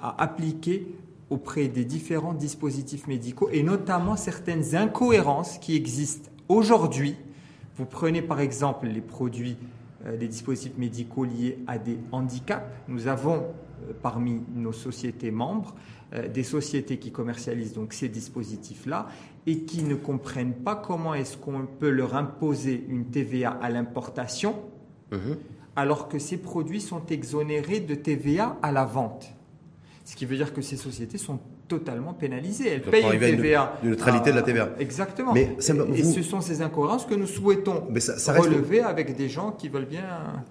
[0.00, 0.86] à appliquer
[1.30, 7.16] auprès des différents dispositifs médicaux et notamment certaines incohérences qui existent aujourd'hui.
[7.76, 9.56] Vous prenez par exemple les produits,
[10.04, 12.64] euh, les dispositifs médicaux liés à des handicaps.
[12.88, 13.42] Nous avons
[14.02, 15.74] parmi nos sociétés membres
[16.32, 19.08] des sociétés qui commercialisent donc ces dispositifs-là
[19.46, 24.54] et qui ne comprennent pas comment est-ce qu'on peut leur imposer une TVA à l'importation
[25.10, 25.36] mhm.
[25.74, 29.32] alors que ces produits sont exonérés de TVA à la vente.
[30.04, 32.68] Ce qui veut dire que ces sociétés sont totalement pénalisées.
[32.68, 33.78] Elles payent une TVA.
[33.82, 34.70] Une neutralité de la TVA.
[34.78, 35.32] Exactement.
[35.32, 39.86] Mais et, ce sont ces incohérences que nous souhaitons relever avec des gens qui veulent
[39.86, 40.04] bien.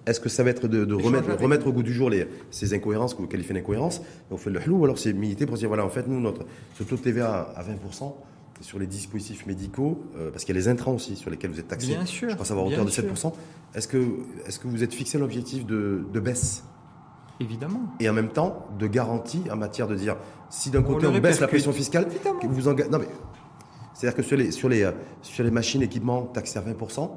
[0.06, 3.14] Est-ce que ça va être de, remettre, remettre au goût du jour les, ces incohérences
[3.14, 5.84] que vous qualifiez d'incohérences On fait le flou ou alors c'est militer pour dire voilà,
[5.84, 8.12] en fait, nous, notre, ce taux de TVA à 20%,
[8.60, 11.60] sur les dispositifs médicaux, euh, parce qu'il y a les intrants aussi sur lesquels vous
[11.60, 11.88] êtes taxé.
[11.88, 12.30] Bien sûr.
[12.30, 13.32] Je crois savoir hauteur de 7%.
[13.74, 13.98] Est-ce que,
[14.46, 16.64] est que vous êtes fixé l'objectif de, de, baisse?
[17.38, 17.82] Évidemment.
[18.00, 20.16] Et en même temps, de garantie en matière de dire,
[20.48, 22.08] si d'un côté on, baisse la pression fiscale,
[22.42, 22.88] vous engagez.
[22.88, 23.08] Non mais,
[23.94, 27.10] c'est-à-dire que sur les, sur les, euh, sur les machines, équipements taxés à 20%,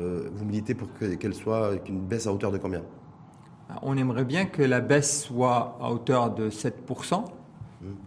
[0.00, 2.82] euh, vous militez pour qu'elle soit une baisse à hauteur de combien?
[3.82, 7.24] On aimerait bien que la baisse soit à hauteur de 7%.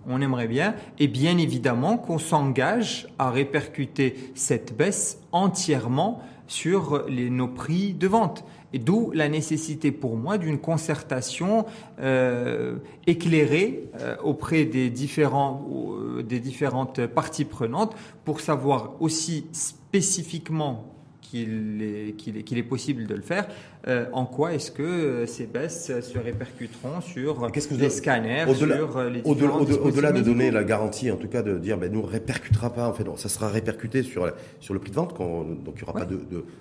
[0.08, 7.48] On aimerait bien, et bien évidemment qu'on s'engage à répercuter cette baisse entièrement sur nos
[7.48, 8.44] prix de vente.
[8.74, 11.66] Et d'où la nécessité pour moi d'une concertation
[12.00, 20.97] euh, éclairée euh, auprès euh, des différentes parties prenantes pour savoir aussi spécifiquement
[21.30, 23.48] qu'il est, qu'il est, qu'il est, possible de le faire,
[23.88, 29.10] euh, en quoi est-ce que euh, ces baisses se répercuteront sur les scanners, sur euh,
[29.10, 32.74] les Au-delà, au-delà de donner la garantie, en tout cas de dire, ben, nous, répercutera
[32.74, 35.84] pas, en fait, ça sera répercuté sur, sur le prix de vente, donc il n'y
[35.84, 36.20] aura pas de,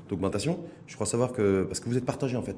[0.08, 0.58] d'augmentation.
[0.86, 2.56] Je crois savoir que, parce que vous êtes partagé, en fait.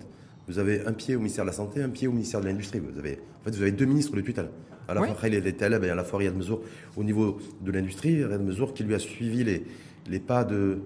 [0.48, 2.80] Vous avez un pied au ministère de la Santé, un pied au ministère de l'Industrie.
[2.80, 4.48] Vous avez, en fait, vous avez deux ministres de tutelle.
[4.88, 6.62] À la fois les Taleb et à la fois Riyad Mezour
[6.96, 8.24] au niveau de l'industrie.
[8.24, 9.62] Riyad Mezour qui lui a suivi les,
[10.08, 10.78] les pas de,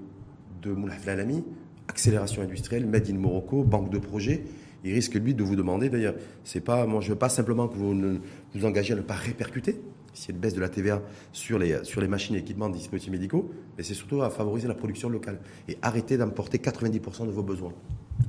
[0.62, 1.44] de Moulaf Lalami,
[1.88, 4.44] accélération industrielle, Made in Morocco, banque de projets.
[4.84, 7.76] Il risque, lui, de vous demander, d'ailleurs, c'est pas, moi, je veux pas simplement que
[7.76, 8.18] vous ne,
[8.54, 9.80] vous engagez à ne pas répercuter,
[10.12, 12.68] s'il y a une baisse de la TVA sur les, sur les machines et équipements
[12.68, 17.26] des dispositifs médicaux, mais c'est surtout à favoriser la production locale et arrêter d'importer 90%
[17.26, 17.72] de vos besoins.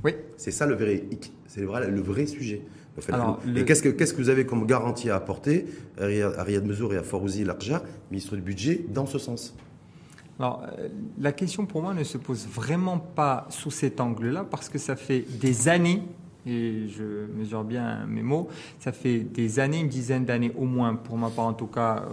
[0.04, 0.12] Oui.
[0.36, 1.04] C'est ça le vrai
[1.46, 2.62] c'est le vrai, le vrai sujet.
[3.56, 5.66] Et qu'est-ce que, qu'est-ce que vous avez comme garantie à apporter
[5.98, 6.06] à
[6.42, 9.56] Riyad Mezour et à Farouzi Larja, ministre du Budget, dans ce sens?
[10.38, 14.68] Alors, euh, la question pour moi ne se pose vraiment pas sous cet angle-là, parce
[14.68, 16.02] que ça fait des années
[16.46, 18.48] et je mesure bien mes mots.
[18.78, 22.04] Ça fait des années, une dizaine d'années au moins, pour ma part en tout cas,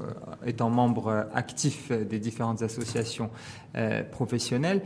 [0.00, 3.28] euh, étant membre actif des différentes associations
[3.74, 4.82] euh, professionnelles,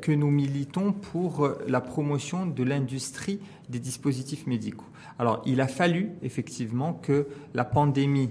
[0.00, 4.86] que nous militons pour la promotion de l'industrie des dispositifs médicaux.
[5.18, 8.30] Alors, il a fallu effectivement que la pandémie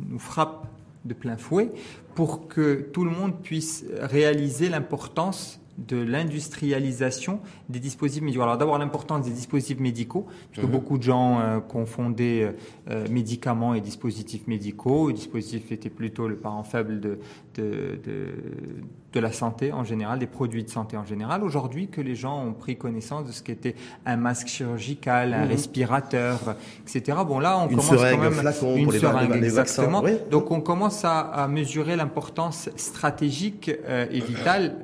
[0.00, 0.66] nous frappe
[1.06, 1.70] de plein fouet
[2.14, 8.42] pour que tout le monde puisse réaliser l'importance de l'industrialisation des dispositifs médicaux.
[8.42, 10.72] Alors d'abord l'importance des dispositifs médicaux, puisque mhm.
[10.72, 12.54] beaucoup de gens euh, confondaient
[12.90, 15.08] euh, médicaments et dispositifs médicaux.
[15.08, 17.18] Le dispositif était plutôt le parent faible de,
[17.56, 21.42] de, de, la santé en général, des produits de santé en général.
[21.42, 25.48] Aujourd'hui que les gens ont pris connaissance de ce qu'était un masque chirurgical, un mhm.
[25.48, 27.16] respirateur, etc.
[27.26, 30.04] Bon là on commence quand même flacon une seringue exactement.
[30.30, 34.76] Donc on commence à, mesurer l'importance stratégique euh, et vitale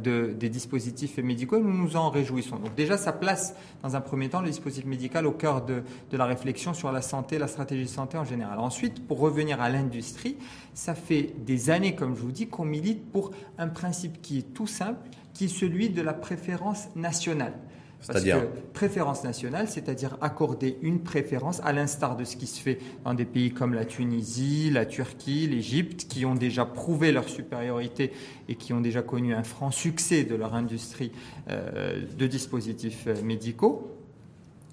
[0.00, 2.56] de des dispositifs médicaux, nous nous en réjouissons.
[2.56, 6.16] Donc déjà, ça place dans un premier temps le dispositif médical au cœur de, de
[6.16, 8.58] la réflexion sur la santé, la stratégie de santé en général.
[8.58, 10.36] Ensuite, pour revenir à l'industrie,
[10.74, 14.52] ça fait des années, comme je vous dis, qu'on milite pour un principe qui est
[14.52, 17.54] tout simple, qui est celui de la préférence nationale.
[18.02, 23.14] C'est-à-dire préférence nationale, c'est-à-dire accorder une préférence, à l'instar de ce qui se fait dans
[23.14, 28.12] des pays comme la Tunisie, la Turquie, l'Égypte, qui ont déjà prouvé leur supériorité
[28.50, 31.10] et qui ont déjà connu un franc succès de leur industrie
[31.48, 33.93] euh, de dispositifs euh, médicaux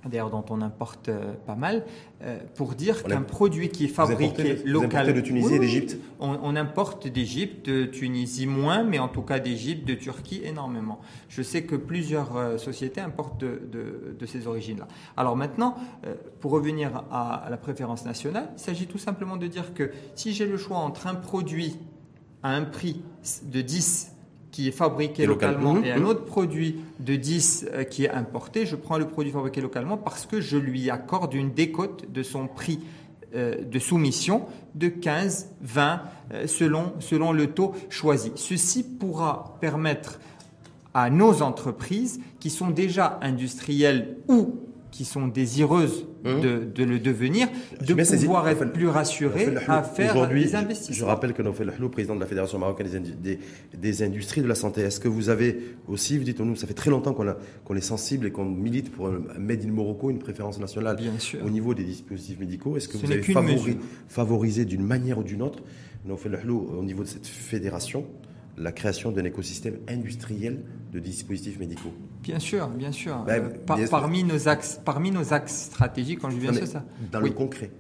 [0.06, 1.86] d'ailleurs dont on importe euh, pas mal,
[2.24, 5.14] euh, pour dire qu'un produit qui est fabriqué localement...
[5.14, 9.88] de Tunisie et d'Égypte on, importe d'Égypte, de Tunisie moins, mais en tout cas d'Égypte,
[9.88, 11.00] de Turquie énormément.
[11.30, 14.88] Je sais que plusieurs euh, sociétés importent de, ces origines-là.
[15.18, 15.76] Alors maintenant,
[16.40, 20.34] pour revenir à, à la préférence nationale, il s'agit tout simplement de dire que si
[20.34, 21.78] j'ai le choix entre un produit
[22.44, 23.02] à un prix
[23.44, 24.12] de 10
[24.52, 26.06] qui est fabriqué localement et un mmh.
[26.06, 30.26] autre produit de 10 euh, qui est importé, je prends le produit fabriqué localement parce
[30.26, 32.80] que je lui accorde une décote de son prix
[33.34, 36.02] euh, de soumission de 15, 20
[36.34, 38.34] euh, selon, selon le taux choisi.
[38.36, 40.20] Ceci pourra permettre
[40.94, 44.56] à nos entreprises qui sont déjà industrielles ou
[44.92, 46.42] qui sont désireuses hum.
[46.42, 47.48] de, le devenir,
[47.80, 50.96] de pouvoir être plus rassurées à faire des investissements.
[50.96, 53.40] Je rappelle que Naufel Hlou, président de la Fédération marocaine des,
[53.76, 56.74] des, industries de la santé, est-ce que vous avez aussi, vous dites nous, ça fait
[56.74, 60.60] très longtemps qu'on est sensible et qu'on milite pour un Made in Morocco, une préférence
[60.60, 60.98] nationale
[61.44, 62.76] au niveau des dispositifs médicaux.
[62.76, 63.24] Est-ce que vous avez
[64.10, 65.64] favorisé d'une manière ou d'une autre,
[66.06, 68.06] Naufel Hlou, au niveau de cette fédération
[68.58, 71.94] la création d'un écosystème industriel de dispositifs médicaux.
[72.22, 73.24] Bien sûr, bien sûr.
[73.26, 76.84] Ben, euh, parmi, nos axes, parmi nos axes stratégiques, quand je viens de ça.
[77.12, 77.72] Dans le concret.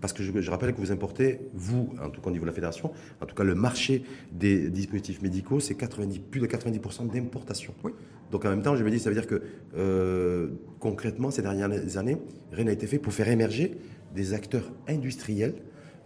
[0.00, 2.54] Parce que je, rappelle que vous importez, vous, en tout cas au niveau de la
[2.54, 7.74] fédération, en tout cas le marché des dispositifs médicaux, c'est 90, plus de 90% d'importation.
[7.82, 7.90] Oui.
[8.30, 9.42] Donc en même temps, je me dis, ça veut dire que
[9.76, 12.16] euh, concrètement, ces dernières années,
[12.52, 13.76] rien n'a été fait pour faire émerger
[14.14, 15.54] des acteurs industriels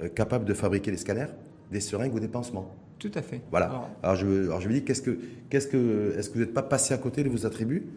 [0.01, 1.27] euh, capables de fabriquer des scanners,
[1.71, 2.75] des seringues ou des pansements.
[3.03, 3.41] Tout à fait.
[3.51, 3.91] Voilà.
[4.01, 4.27] Alors, je,
[4.61, 5.19] je me dis, qu'est-ce que,
[5.51, 7.89] qu'est-ce que, est-ce que vous n'êtes pas passé à côté de vos attributs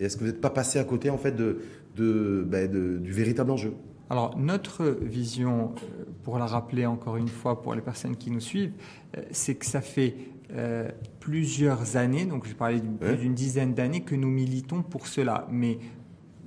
[0.00, 1.60] Et est-ce que vous n'êtes pas passé à côté, en fait, de,
[1.94, 2.68] de, ben,
[3.00, 3.72] du véritable enjeu?
[4.10, 8.40] Alors notre vision, euh, pour la rappeler encore une fois pour les personnes qui nous
[8.40, 8.72] suivent,
[9.16, 10.14] euh, c'est que ça fait
[10.50, 10.88] euh,
[11.20, 15.46] plusieurs années, donc je parlais d'une dizaine d'années, que nous militons pour cela.
[15.52, 15.78] Mais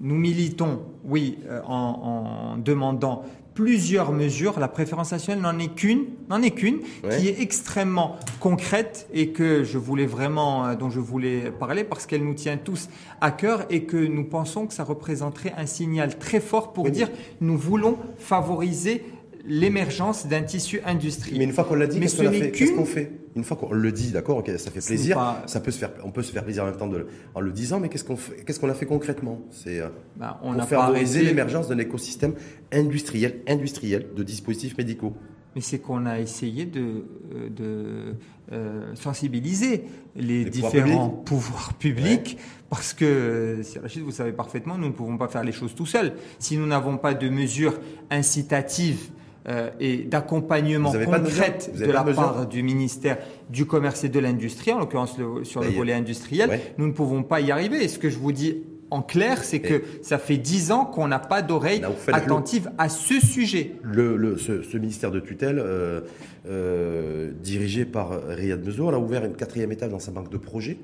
[0.02, 4.60] nous militons, oui, en, en, demandant plusieurs mesures.
[4.60, 6.80] La préférence nationale n'en est qu'une, n'en est qu'une,
[7.18, 12.06] qui est extrêmement concrète et que je voulais vraiment, euh, dont je voulais parler parce
[12.06, 16.18] qu'elle nous tient tous à cœur et que nous pensons que ça représenterait un signal
[16.18, 17.10] très fort pour dire
[17.40, 19.04] nous voulons favoriser
[19.45, 21.38] l'émergence d'un tissu industriel.
[21.39, 24.43] Mais une fois qu'on l'a dit, qu'est-ce qu'on fait, Une fois qu'on le dit, d'accord,
[24.45, 26.89] ça fait plaisir, ça peut se faire, on peut se faire plaisir en même temps
[27.34, 30.54] en le disant, mais qu'est-ce qu'on qu'est-ce qu'on a fait concrètement C'est euh, bah, on
[30.54, 32.34] pour favoriser l'émergence d'un écosystème
[32.71, 35.13] industriel, industriel de dispositifs médicaux.
[35.56, 38.15] Mais c'est qu'on a essayé de, euh, de
[38.54, 39.84] euh, sensibiliser
[40.15, 42.38] les, différents pouvoirs publics,
[42.69, 46.13] parce que, Rachid, vous savez parfaitement, nous ne pouvons pas faire les choses tout seuls.
[46.39, 47.77] Si nous n'avons pas de mesures
[48.10, 49.10] incitatives
[49.47, 53.17] euh, et d'accompagnement concrète de, la part du ministère
[53.49, 57.41] du Commerce et de l'Industrie, en l'occurrence sur le volet industriel, nous ne pouvons pas
[57.41, 57.84] y arriver.
[57.84, 61.08] Et ce que je vous dis en clair, c'est que ça fait dix ans qu'on
[61.08, 63.75] n'a pas d'oreille attentive à ce sujet.
[63.84, 66.01] Le, ce, ministère de tutelle, euh,
[66.47, 70.77] euh, dirigé par Riyad Mezour, a ouvert une quatrième étape dans sa banque de projets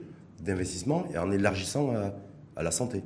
[0.44, 2.14] d'investissement et en élargissant à
[2.58, 3.04] à la santé.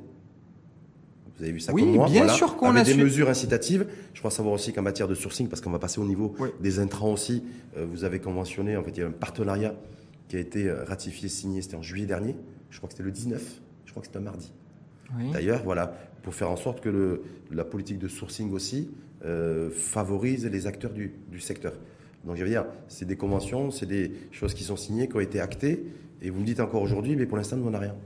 [1.42, 3.84] Vous avez vu ça oui, comme moi bien sûr qu'on a des mesures incitatives.
[4.14, 6.78] Je crois savoir aussi qu'en matière de sourcing, parce qu'on va passer au niveau des
[6.78, 7.42] intrants aussi,
[7.76, 9.74] euh, vous avez conventionné, en fait, il y a un partenariat
[10.28, 12.36] qui a été euh, ratifié, signé, c'était en juillet dernier.
[12.70, 13.42] Je crois que c'était le 19.
[13.86, 14.52] Je crois que c'était un mardi.
[15.32, 18.88] D'ailleurs, voilà, pour faire en sorte que le, la politique de sourcing aussi
[19.24, 21.72] euh, favorise les acteurs du, du secteur.
[22.24, 25.20] Donc, je veux dire, c'est des conventions, c'est des choses qui sont signées, qui ont
[25.20, 25.86] été actées,
[26.22, 27.96] et vous me dites encore aujourd'hui, mais pour l'instant, nous, on n'a rien.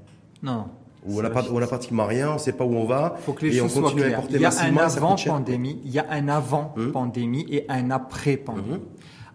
[0.43, 0.69] Non.
[1.09, 3.17] Ou on n'a pratiquement rien, on ne sait pas où on va.
[3.21, 5.93] Faut que les et choses on continue à Il y a un avant pandémie, il
[5.93, 8.75] y a un avant pandémie et un après pandémie.
[8.75, 8.81] Hum.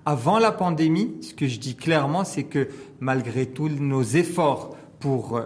[0.06, 2.68] Avant la pandémie, ce que je dis clairement, c'est que
[3.00, 5.46] malgré tous nos efforts pour euh,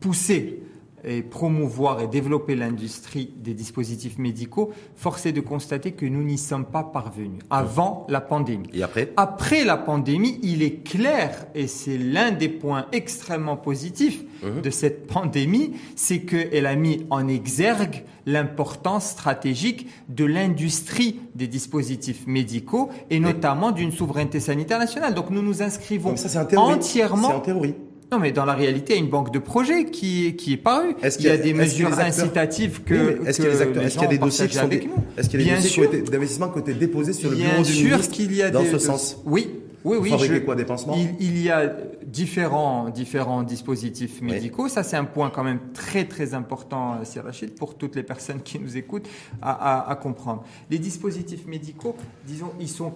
[0.00, 0.63] pousser
[1.04, 6.38] et promouvoir et développer l'industrie des dispositifs médicaux, force est de constater que nous n'y
[6.38, 8.68] sommes pas parvenus avant la pandémie.
[8.72, 9.12] Et après?
[9.16, 14.62] Après la pandémie, il est clair, et c'est l'un des points extrêmement positifs mhm.
[14.62, 22.26] de cette pandémie, c'est qu'elle a mis en exergue l'importance stratégique de l'industrie des dispositifs
[22.26, 25.14] médicaux et notamment d'une souveraineté sanitaire nationale.
[25.14, 26.14] Donc nous nous inscrivons
[26.56, 27.28] entièrement.
[27.28, 27.74] C'est en théorie.
[28.14, 30.56] Non, mais dans la réalité, il y a une banque de projets qui, qui est
[30.56, 30.94] parue.
[31.02, 33.26] Est-ce qu'il y, a des mesures incitatives que.
[33.26, 34.70] est-ce qu'il y a des dossiers qui sont
[35.18, 37.72] Est-ce qu'il y a des dossiers d'investissement qui ont été déposés sur le bureau du
[37.72, 39.50] ministre qu'il y a dans ce sens Oui.
[39.82, 40.44] Oui, oui.
[40.44, 40.64] Quoi des
[40.96, 41.66] il, il, y a
[42.06, 44.68] différents, différents dispositifs médicaux.
[44.68, 48.02] Ça, c'est un point quand même très, très important, euh, Sir Rachid, pour toutes les
[48.02, 49.06] personnes qui nous écoutent
[49.42, 50.42] à, à, à comprendre.
[50.70, 51.96] Les dispositifs médicaux,
[52.26, 52.94] disons, ils sont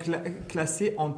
[0.49, 1.15] classés en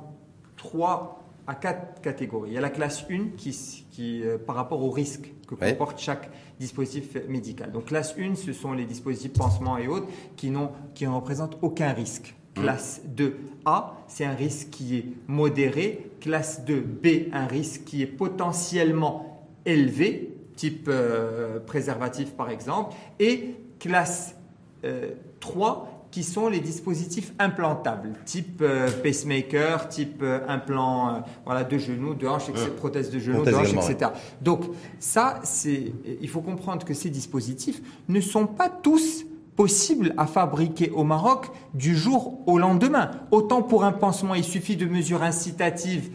[0.57, 1.20] trois
[1.51, 2.51] à quatre catégories.
[2.51, 5.99] Il y a la classe 1 qui, qui euh, par rapport au risque que comporte
[5.99, 7.73] chaque dispositif médical.
[7.73, 10.53] Donc classe 1, ce sont les dispositifs pansements et autres qui,
[10.95, 12.37] qui ne représentent aucun risque.
[12.57, 12.61] Mmh.
[12.63, 16.13] Classe 2A, c'est un risque qui est modéré.
[16.21, 22.95] Classe 2B, un risque qui est potentiellement élevé, type euh, préservatif par exemple.
[23.19, 24.37] Et classe
[25.41, 31.65] 3, euh, qui sont les dispositifs implantables, type euh, pacemaker, type euh, implant euh, voilà,
[31.65, 34.11] de genou, de hanche, etc., prothèse de genou, de hanche, etc.
[34.41, 34.65] Donc
[34.99, 40.91] ça, c'est, il faut comprendre que ces dispositifs ne sont pas tous possibles à fabriquer
[40.91, 43.11] au Maroc du jour au lendemain.
[43.31, 46.11] Autant pour un pansement, il suffit de mesures incitatives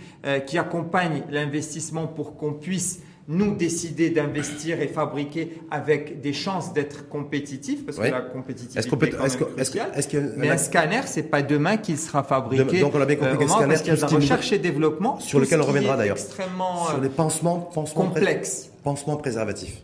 [0.47, 7.09] qui accompagnent l'investissement pour qu'on puisse nous décider d'investir et fabriquer avec des chances d'être
[7.09, 9.09] compétitifs, parce que la compétitivité est, peut,
[9.57, 12.79] est, est, Mais un scanner, c'est pas demain qu'il sera fabriqué.
[12.79, 14.59] Donc on a bien compris euh, scanner, parce qu'il y a de la recherche et
[14.59, 16.17] développement sur lequel on reviendra d'ailleurs.
[16.17, 19.81] Extrêmement sur les pansements, pansements complexes, pansements préservatifs.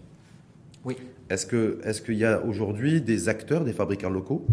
[0.86, 0.98] Oui.
[1.30, 4.46] Est-ce que est-ce qu'il y a aujourd'hui des acteurs, des fabricants locaux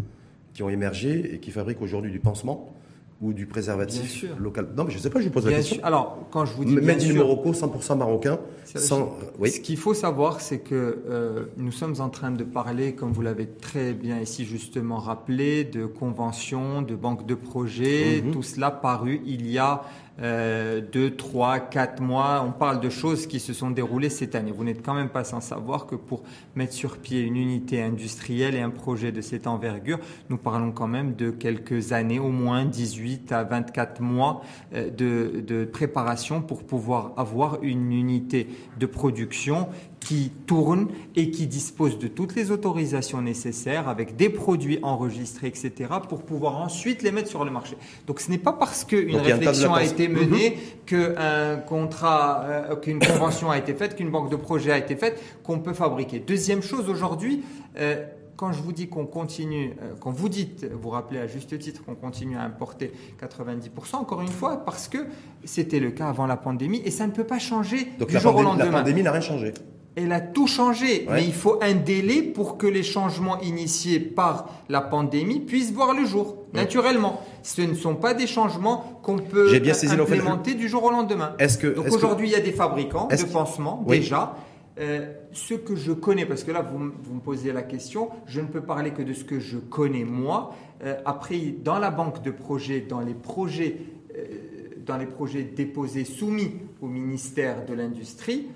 [0.54, 2.72] qui ont émergé et qui fabriquent aujourd'hui du pansement?
[3.20, 5.78] Ou du préservatif local Non, mais je ne sais pas, je vous pose la question.
[5.82, 8.38] Alors, quand je vous dis bien sûr, Morocco, 100% marocain.
[8.64, 9.50] Sans, oui.
[9.50, 13.22] Ce qu'il faut savoir, c'est que euh, nous sommes en train de parler, comme vous
[13.22, 18.32] l'avez très bien ici justement rappelé, de conventions, de banques de projets, mhm.
[18.32, 19.82] tout cela paru il y a
[20.20, 22.44] euh, deux, trois, quatre mois.
[22.46, 24.50] On parle de choses qui se sont déroulées cette année.
[24.50, 26.22] Vous n'êtes quand même pas sans savoir que pour
[26.56, 30.88] mettre sur pied une unité industrielle et un projet de cette envergure, nous parlons quand
[30.88, 34.42] même de quelques années, au moins 18 à 24 mois
[34.74, 39.68] euh, de, de préparation pour pouvoir avoir une unité de production
[40.00, 45.72] qui tourne et qui dispose de toutes les autorisations nécessaires avec des produits enregistrés, etc.,
[46.08, 47.76] pour pouvoir ensuite les mettre sur le marché.
[48.06, 50.56] Donc ce n'est pas parce qu'une réflexion a, été menée, mhm.
[50.86, 55.22] qu'un contrat, euh, qu'une convention a été faite, qu'une banque de projets a été faite,
[55.42, 56.20] qu'on peut fabriquer.
[56.20, 57.42] Deuxième chose, aujourd'hui,
[57.78, 58.04] euh,
[58.36, 61.84] quand je vous dis qu'on continue, euh, quand vous dites, vous rappelez à juste titre
[61.84, 64.98] qu'on continue à importer 90%, encore une fois, parce que
[65.44, 68.36] c'était le cas avant la pandémie et ça ne peut pas changer Donc du jour
[68.36, 68.66] au lendemain.
[68.66, 69.52] La pandémie n'a rien changé
[69.96, 71.06] elle a tout changé.
[71.10, 75.94] Mais il faut un délai pour que les changements initiés par la pandémie puissent voir
[75.94, 77.22] le jour, naturellement.
[77.42, 79.52] Ce ne sont pas des changements qu'on peut
[79.90, 81.34] implémenter du jour au lendemain.
[81.74, 84.36] Donc aujourd'hui, il y a des fabricants de pansements, déjà.
[84.80, 88.46] Euh, ce que je connais, parce que là, vous, me posez la question, je ne
[88.46, 90.54] peux parler que de ce que je connais moi.
[90.84, 93.76] Euh, après, dans la banque de projets, dans les projets,
[94.16, 94.24] euh,
[94.86, 98.46] dans les projets déposés, soumis au ministère de l'Industrie,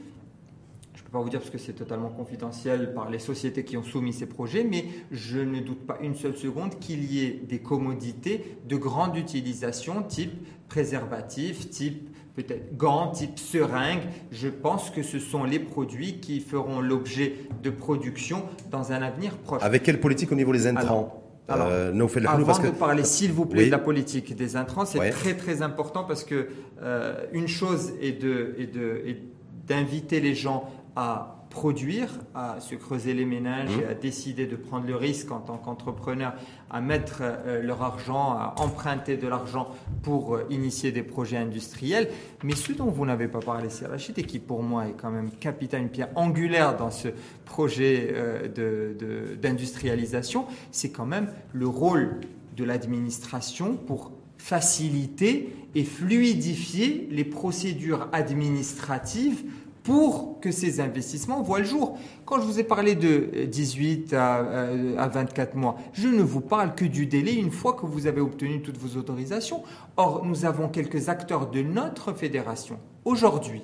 [1.13, 4.27] pas vous dire parce que c'est totalement confidentiel par les sociétés qui ont soumis ces
[4.27, 8.77] projets, mais je ne doute pas une seule seconde qu'il y ait des commodités de
[8.77, 10.33] grande utilisation, type
[10.69, 14.01] préservatif, type peut-être gants, type seringue.
[14.31, 19.37] Je pense que ce sont les produits qui feront l'objet de production dans un avenir
[19.37, 19.63] proche.
[19.63, 21.19] Avec quelle politique au niveau des intrants?
[21.49, 21.93] Alors, euh,
[22.27, 25.61] avant parce de parler, s'il vous plaît, de la politique des intrants, c'est très très
[25.61, 26.49] important parce que
[26.81, 29.19] euh, une chose est de, est de, est
[29.67, 33.43] d'inviter les gens à produire, à se creuser les ménages
[33.77, 33.81] Mmh.
[33.81, 36.35] et à décider de prendre le risque en tant qu'entrepreneur,
[36.71, 39.69] à mettre euh, leur argent, à emprunter de l'argent
[40.03, 42.09] pour euh, initier des projets industriels.
[42.43, 45.11] Mais ce dont vous n'avez pas parlé, c'est Rachid, et qui pour moi est quand
[45.11, 47.09] même capital, une pierre angulaire dans ce
[47.45, 52.21] projet euh, d'industrialisation, c'est quand même le rôle
[52.57, 59.45] de l'administration pour faciliter et fluidifier les procédures administratives
[59.83, 61.99] pour que ces investissements voient le jour.
[62.25, 66.41] Quand je vous ai parlé de 18 à, euh, à 24 mois, je ne vous
[66.41, 69.63] parle que du délai une fois que vous avez obtenu toutes vos autorisations.
[69.97, 73.63] Or, nous avons quelques acteurs de notre fédération aujourd'hui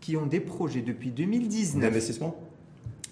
[0.00, 2.36] qui ont des projets depuis 2019 D'investissement?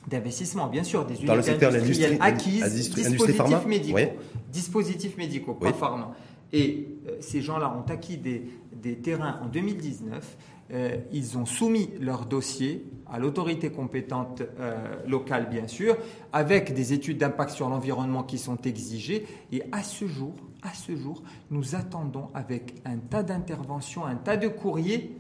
[0.09, 4.09] D'investissement, bien sûr, des Dans unités industrielles acquises, dispositifs médicaux, Oui.
[4.53, 5.73] dispositifs médicaux, pas Oui.
[5.79, 6.15] pharma.
[6.53, 8.43] Et euh, ces gens-là ont acquis des,
[8.81, 10.37] des terrains en 2019.
[10.73, 14.75] Euh, ils ont soumis leur dossier à l'autorité compétente euh,
[15.07, 15.95] locale, bien sûr,
[16.33, 19.27] avec des études d'impact sur l'environnement qui sont exigées.
[19.53, 24.39] Et à ce jour, à ce jour, nous attendons avec un tas d'interventions, un tas
[24.39, 25.17] de courriers.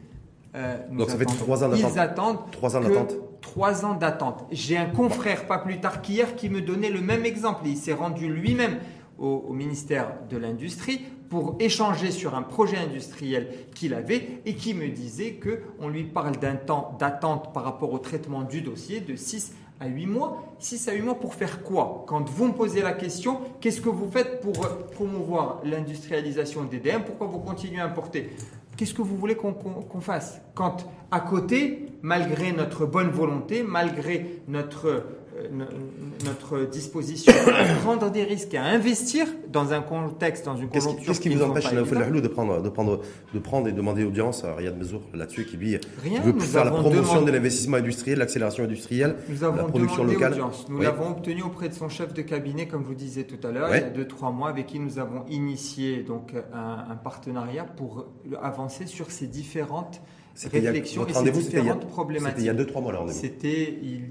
[0.57, 1.91] euh, nous Donc ça fait trois ans d'attente.
[1.93, 3.15] Ils attendent Trois ans d'attente.
[3.43, 4.45] Trois ans d'attente.
[4.51, 7.65] J'ai un confrère, pas plus tard qu'hier, qui me donnait le même exemple.
[7.67, 8.79] Il s'est rendu lui-même
[9.19, 11.03] au, au ministère de l'Industrie
[11.35, 16.37] pour échanger sur un projet industriel qu'il avait et qui me disait qu'on lui parle
[16.37, 20.45] d'un temps d'attente par rapport au traitement du dossier de 6 à 8 mois.
[20.61, 22.05] 6 à 8 mois pour faire quoi?
[22.07, 24.53] Quand vous me posez la question, qu'est-ce que vous faites pour
[24.93, 28.31] promouvoir l'industrialisation d'EDM Pourquoi vous continuez à importer?
[28.77, 30.41] Qu'est-ce que vous voulez qu'on fasse?
[30.55, 35.01] Quand à côté, malgré notre bonne volonté, malgré notre, no-
[36.25, 41.07] notre disposition à prendre des risques et à investir dans un contexte, dans une conjoncture
[41.07, 43.01] qu'est-ce qui qui vous empêche, Lahlou, de prendre, de, prendre,
[43.33, 46.71] de prendre et demander audience à Riyad Mezour là-dessus, qui lui Rien, veut faire la
[46.71, 50.67] promotion demandé- de l'investissement industriel, l'accélération industrielle, Nous la avons production demandé locale audience.
[50.69, 50.85] Nous Oui.
[50.85, 53.69] l'avons obtenu auprès de son chef de cabinet, comme je vous disais tout à l'heure,
[53.75, 57.65] il y a deux trois mois, avec qui nous avons initié donc un, un partenariat
[57.65, 58.07] pour
[58.43, 60.01] avancer sur ces différentes
[60.37, 62.39] C'était et votre rendez-vous, c'était il y a- différentes C'était problématiques.
[62.41, 63.19] il y a 2-3 mois, le rendez-vous.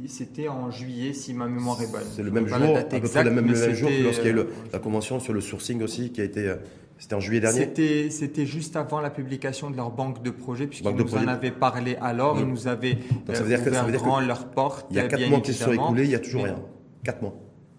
[0.07, 2.01] C'était en juillet, si ma mémoire est bonne.
[2.15, 3.89] C'est le même jour, à la date peu près le même, mais le même jour
[3.89, 6.23] que lorsqu'il y a eu le- euh, la convention sur le sourcing aussi, qui a
[6.23, 6.47] été.
[6.47, 6.55] euh,
[6.99, 8.09] C'était en juillet dernier.
[8.11, 11.97] C'était, juste avant la publication de leur banque de projets, puisqu'ils nous en avaient parlé
[11.99, 12.49] alors, ils Mm.
[12.49, 13.01] nous avaient Donc
[13.35, 14.85] ça euh, veut dire que- ça ouvert veut dire que leurs portes.
[14.91, 16.43] Il y a euh, 4 bien mois qui se sont écoulés, il n'y a toujours
[16.45, 16.55] rien.
[17.03, 17.33] 4 mois.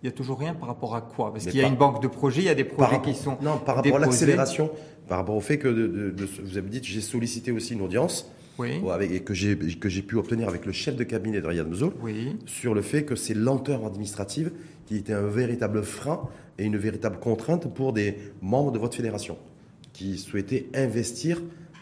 [0.04, 1.32] Il n'y a toujours rien par rapport à quoi?
[1.32, 3.10] Parce qu'il y a par- une banque de projets, il y a des projets rapport,
[3.10, 4.70] qui sont non, par rapport à l'accélération,
[5.08, 7.80] par rapport au fait que de- de- de- vous avez dit, j'ai sollicité aussi une
[7.80, 11.46] audience Oui, ou avec- et que j'ai pu obtenir avec le chef de cabinet de
[11.46, 12.36] Riyad Mezoul oui.
[12.44, 14.52] sur le fait que ces lenteurs administratives
[14.84, 16.28] qui étaient un véritable frein
[16.58, 19.38] et une véritable contrainte pour des membres de votre fédération
[19.94, 21.40] qui souhaitaient investir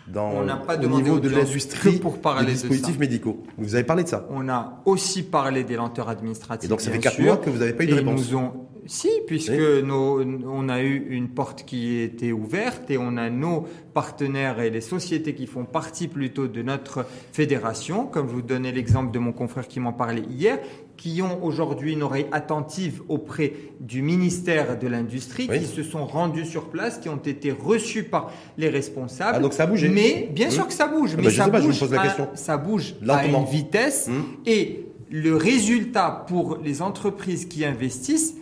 [0.08, 3.42] dans On n'a pas au demandé niveau de l'industrie pour parler des de dispositifs médicaux.
[3.58, 4.26] Vous avez parlé de ça.
[4.30, 6.68] On a aussi parlé des lenteurs administratives.
[6.68, 7.24] Et donc ça fait bien 4 sûr.
[7.24, 8.30] mois que vous n'avez pas eu de réponse.
[8.32, 8.52] nous ont...
[8.84, 13.68] Si, puisque nos- on a eu une porte qui était ouverte et on a nos
[13.94, 18.72] partenaires et les sociétés qui font partie plutôt de notre fédération, comme je vous donnais
[18.72, 20.58] l'exemple de mon confrère qui m'en parlait hier,
[21.02, 25.58] qui ont aujourd'hui une oreille attentive auprès du ministère de l'Industrie, Oui.
[25.58, 29.32] qui se sont rendus sur place, qui ont été reçus par les responsables.
[29.34, 29.88] Ah, donc ça a bougé.
[29.88, 30.52] Mais bien Hum.
[30.52, 32.28] sûr que ça bouge, Ah mais bah, ça pas, je bouge pose la à- question.
[32.34, 34.22] ça bouge à une vitesse Hum.
[34.46, 38.36] et le résultat pour les entreprises qui investissent,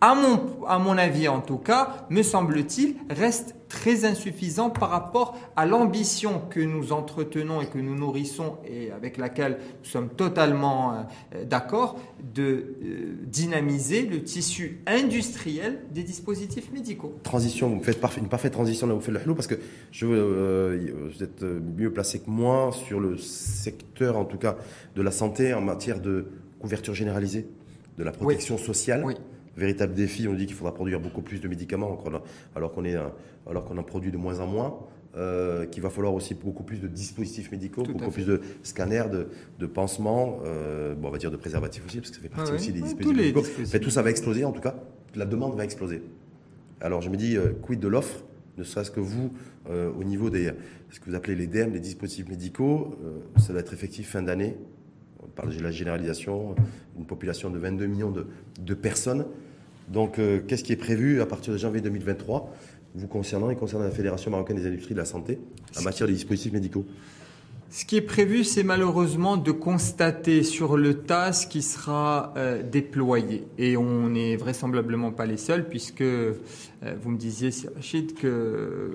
[0.00, 5.36] à mon, à mon avis en tout cas, me semble-t-il, reste très insuffisant par rapport
[5.56, 11.06] à l'ambition que nous entretenons et que nous nourrissons et avec laquelle nous sommes totalement
[11.34, 12.00] euh, d'accord
[12.34, 17.14] de euh, dynamiser le tissu industriel des dispositifs médicaux.
[17.22, 19.56] transition, vous me faites une parfaite transition là où vous faites le flou parce que
[19.90, 24.56] je, euh, vous êtes mieux placé que moi sur le secteur, en tout cas,
[24.96, 26.28] de la santé en matière de
[26.58, 27.46] couverture généralisée,
[27.98, 29.02] de la protection sociale.
[29.04, 29.14] Oui.
[29.58, 31.98] Véritable défi, on dit qu'il faudra produire beaucoup plus de médicaments
[32.54, 34.78] alors qu'on qu'on en produit de moins en moins.
[35.16, 39.06] euh, qu'il va falloir aussi beaucoup plus de dispositifs médicaux, Tout beaucoup plus de scanners,
[39.10, 39.28] de,
[39.58, 42.52] de pansements, euh, bon, on va dire de préservatifs aussi, parce que ça fait partie
[42.52, 43.40] Ah aussi des dispositifs médicaux.
[43.40, 43.74] dispositifs.
[43.74, 44.76] Mais tout ça va exploser, en tout cas,
[45.16, 46.02] la demande va exploser.
[46.80, 48.22] Alors je me dis, euh, quid de l'offre?
[48.58, 49.32] Ne serait-ce que vous,
[49.70, 50.52] euh, au niveau des
[50.90, 52.96] ce que vous appelez les DM, les dispositifs médicaux,
[53.38, 54.56] ça va être effectif fin d'année.
[55.22, 56.54] On parle de la généralisation,
[56.98, 58.26] une population de 22 millions de,
[58.60, 59.26] de personnes.
[59.90, 62.54] Donc euh, qu'est-ce qui est prévu à partir de janvier 2023,
[62.94, 65.38] vous concernant et concernant la Fédération marocaine des industries de la santé,
[65.78, 66.84] en matière de dispositifs médicaux?
[67.70, 72.62] Ce qui est prévu, c'est malheureusement de constater sur le tas ce qui sera euh,
[72.62, 73.44] déployé.
[73.58, 76.32] Et on n'est vraisemblablement pas les seuls, puisque euh,
[77.02, 78.90] vous me disiez, Rachid, que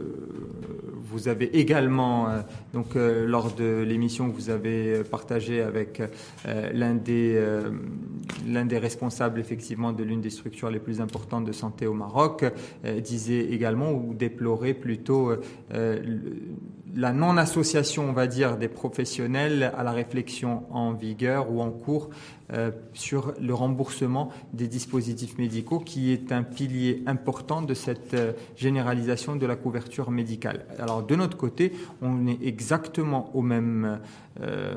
[1.03, 2.41] vous avez également, euh,
[2.74, 6.01] donc lors de l'émission que vous avez partagée avec
[6.74, 7.39] l'un des,
[8.45, 12.45] des responsables effectivement de l'une des structures les plus importantes de santé au Maroc,
[13.01, 15.32] disait également ou déplorait plutôt
[16.95, 22.09] la non-association, on va dire, des professionnels à la réflexion en vigueur ou en cours
[22.53, 28.33] euh, sur le remboursement des dispositifs médicaux, qui est un pilier important de cette euh,
[28.55, 30.65] généralisation de la couverture médicale.
[30.77, 33.99] Alors de notre côté, on est exactement au même,
[34.41, 34.75] euh,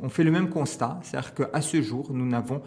[0.00, 2.62] on fait le même constat, c'est-à-dire qu'à ce jour, nous n'avons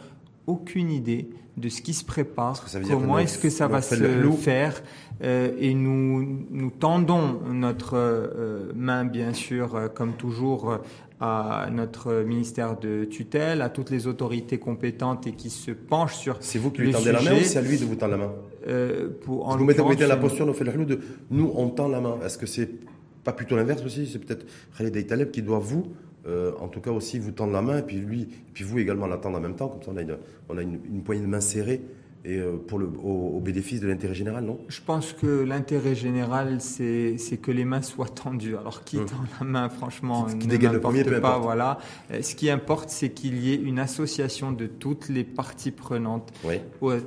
[0.48, 3.96] aucune idée de ce qui se prépare, comment est-ce que ça va se
[4.40, 4.82] faire.
[5.24, 10.78] Euh, et nous, nous tendons notre euh, main, bien sûr, euh, comme toujours,
[11.20, 16.38] à notre ministère de tutelle, à toutes les autorités compétentes et qui se penchent sur.
[16.42, 18.18] C'est vous qui lui tendez la main ou c'est à lui de vous tendre la
[18.18, 18.32] main
[19.22, 21.00] pour, en Vous mettez, mettez la posture, nous fait le de
[21.32, 22.20] nous, on tend la main.
[22.24, 22.70] Est-ce que c'est
[23.24, 24.06] pas plutôt l'inverse aussi?
[24.06, 24.46] C'est peut-être
[24.78, 25.88] Khalid Taleb qui doit vous
[26.28, 28.80] euh, en tout cas aussi vous tendre la main, et puis lui, et puis vous
[28.80, 30.18] également l'attendre en même temps, comme ça on a une,
[30.50, 31.82] on a une, poignée de main serrée
[32.26, 34.60] et euh, pour le, au, bénéfice de l'intérêt général, non?
[34.68, 38.58] Je pense que l'intérêt général, c'est que les mains soient tendues.
[38.58, 39.06] Alors qui hum.
[39.06, 41.40] tend la main, franchement, qui, qui le premier, pas.
[41.40, 41.78] Voilà.
[42.12, 46.34] Euh, ce qui importe, c'est qu'il y ait une association de toutes les parties prenantes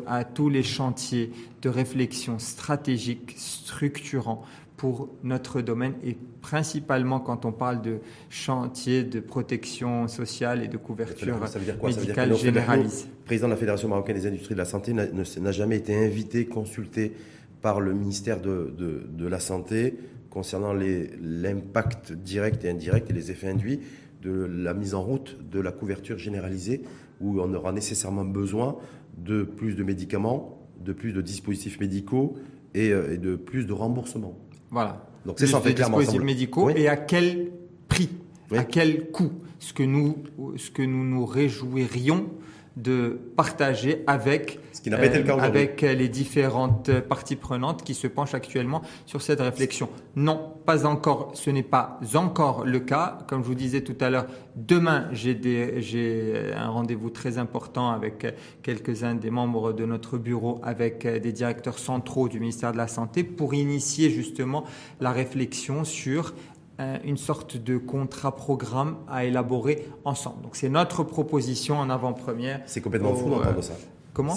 [0.06, 4.44] à tous les chantiers de réflexion stratégique, structurant
[4.80, 7.98] pour notre domaine et principalement quand on parle de
[8.30, 11.38] chantier de protection sociale et de couverture
[11.84, 13.04] médicale généralisée.
[13.04, 16.46] Le président de la Fédération marocaine des industries de la santé n'a jamais été invité,
[16.46, 17.12] consulté
[17.60, 19.98] par le ministère de, de, la Santé
[20.30, 23.80] concernant l'impact direct et indirect et les effets induits
[24.22, 26.84] de la mise en route de la couverture généralisée
[27.20, 28.78] où on aura nécessairement besoin
[29.18, 32.38] de plus de médicaments, de plus de dispositifs médicaux
[32.72, 34.38] et, euh, et de plus de remboursements.
[34.70, 35.04] Voilà.
[35.26, 35.98] Donc c'est ça, fait clairement.
[35.98, 37.50] dispositifs médicaux et à quel
[37.88, 38.10] prix,
[38.56, 39.32] à quel coût?
[39.58, 40.16] Ce que nous,
[40.56, 42.30] ce que nous nous réjouirions
[42.76, 49.40] de partager avec, euh, avec les différentes parties prenantes qui se penchent actuellement sur cette
[49.40, 49.88] réflexion.
[50.16, 53.18] Non, pas encore, ce n'est pas encore le cas.
[53.26, 58.26] Comme je vous disais tout à l'heure, demain, j'ai un rendez-vous très important avec
[58.62, 63.24] quelques-uns des membres de notre bureau, avec des directeurs centraux du ministère de la Santé
[63.24, 64.64] pour initier justement
[65.00, 66.59] la réflexion sur euh,
[67.04, 70.42] une sorte de contrat-programme à élaborer ensemble.
[70.42, 72.62] Donc c'est notre proposition en avant-première.
[72.66, 73.74] C'est complètement fou d'entendre ça.
[74.12, 74.34] Comment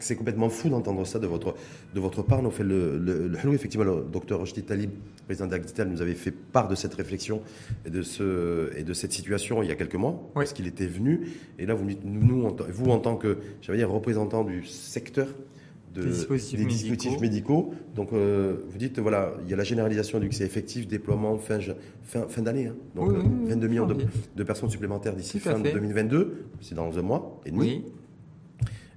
[0.00, 1.54] C'est complètement fou d'entendre ça de votre,
[1.94, 2.42] de votre part.
[2.42, 4.90] Nous fait le, le, effectivement, le docteur Rochdi Talib,
[5.26, 7.40] président d'Agdital, nous avait fait part de cette réflexion
[7.86, 10.86] et de, ce, et de cette situation il y a quelques mois, parce qu'il était
[10.86, 11.28] venu.
[11.58, 15.28] Et là, vous, nous, vous en tant que, j'allais dire, représentant du secteur,
[15.94, 17.74] des dispositifs, médicaux.
[17.94, 21.58] Donc, euh, vous dites, voilà, il y a la généralisation du c'est effectif, déploiement fin,
[22.02, 22.68] fin, fin d'année.
[22.68, 22.76] Hein.
[22.94, 27.84] Donc, 22 millions de, personnes supplémentaires d'ici fin 2022, c'est dans un mois et demi.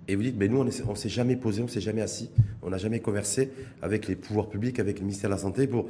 [0.07, 2.29] Et vous dites, mais nous, on ne s'est jamais posé, on ne s'est jamais assis,
[2.61, 3.49] on n'a jamais conversé
[3.81, 5.87] avec les pouvoirs publics, avec le ministère de la Santé pour,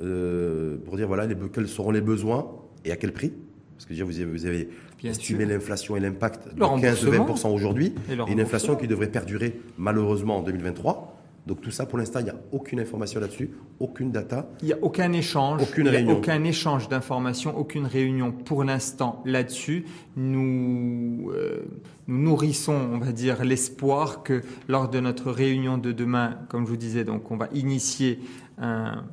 [0.00, 2.48] euh, pour dire, voilà, les, quels seront les besoins
[2.84, 3.32] et à quel prix.
[3.76, 4.68] Parce que vous avez, vous avez
[5.04, 10.42] estimé l'inflation et l'impact de 15-20% aujourd'hui, et une inflation qui devrait perdurer malheureusement en
[10.42, 11.12] 2023.
[11.46, 14.48] Donc tout ça, pour l'instant, il n'y a aucune information là-dessus, aucune data.
[14.62, 19.84] Il n'y a aucun échange, aucune il aucun échange d'informations, aucune réunion pour l'instant là-dessus.
[20.16, 21.62] Nous, euh,
[22.08, 26.70] nous nourrissons, on va dire, l'espoir que lors de notre réunion de demain, comme je
[26.70, 28.18] vous disais, donc on va initier
[28.58, 29.04] un,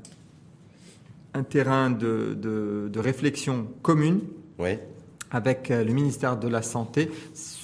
[1.35, 4.21] un terrain de, de, de réflexion commune
[5.33, 7.11] avec euh, le ministère de la Santé.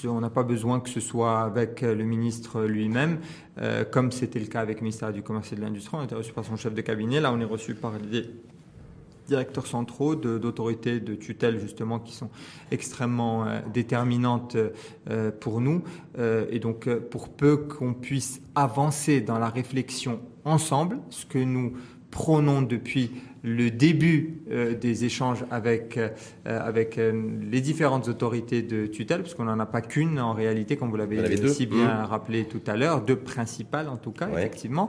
[0.05, 3.19] On n'a pas besoin que ce soit avec euh, le ministre lui-même,
[3.59, 5.95] euh, comme c'était le cas avec le ministère du Commerce et de l'Industrie.
[5.97, 7.21] On été reçu par son chef de cabinet.
[7.21, 8.25] Là, on est reçu par des
[9.27, 12.31] directeurs centraux d'autorités de, tutelle justement qui sont
[12.71, 14.57] extrêmement déterminantes
[15.39, 15.83] pour nous
[16.17, 21.73] et donc pour peu qu'on puisse avancer dans la réflexion ensemble ce que nous
[22.09, 23.11] prônons depuis
[23.43, 26.09] le début euh, des échanges avec, euh,
[26.45, 27.11] avec euh,
[27.49, 30.97] les différentes autorités de tutelle, parce qu'on n'en a pas qu'une en réalité, comme vous
[30.97, 32.05] l'avez si bien mmh.
[32.05, 34.87] rappelé tout à l'heure, deux principales en tout cas, effectivement.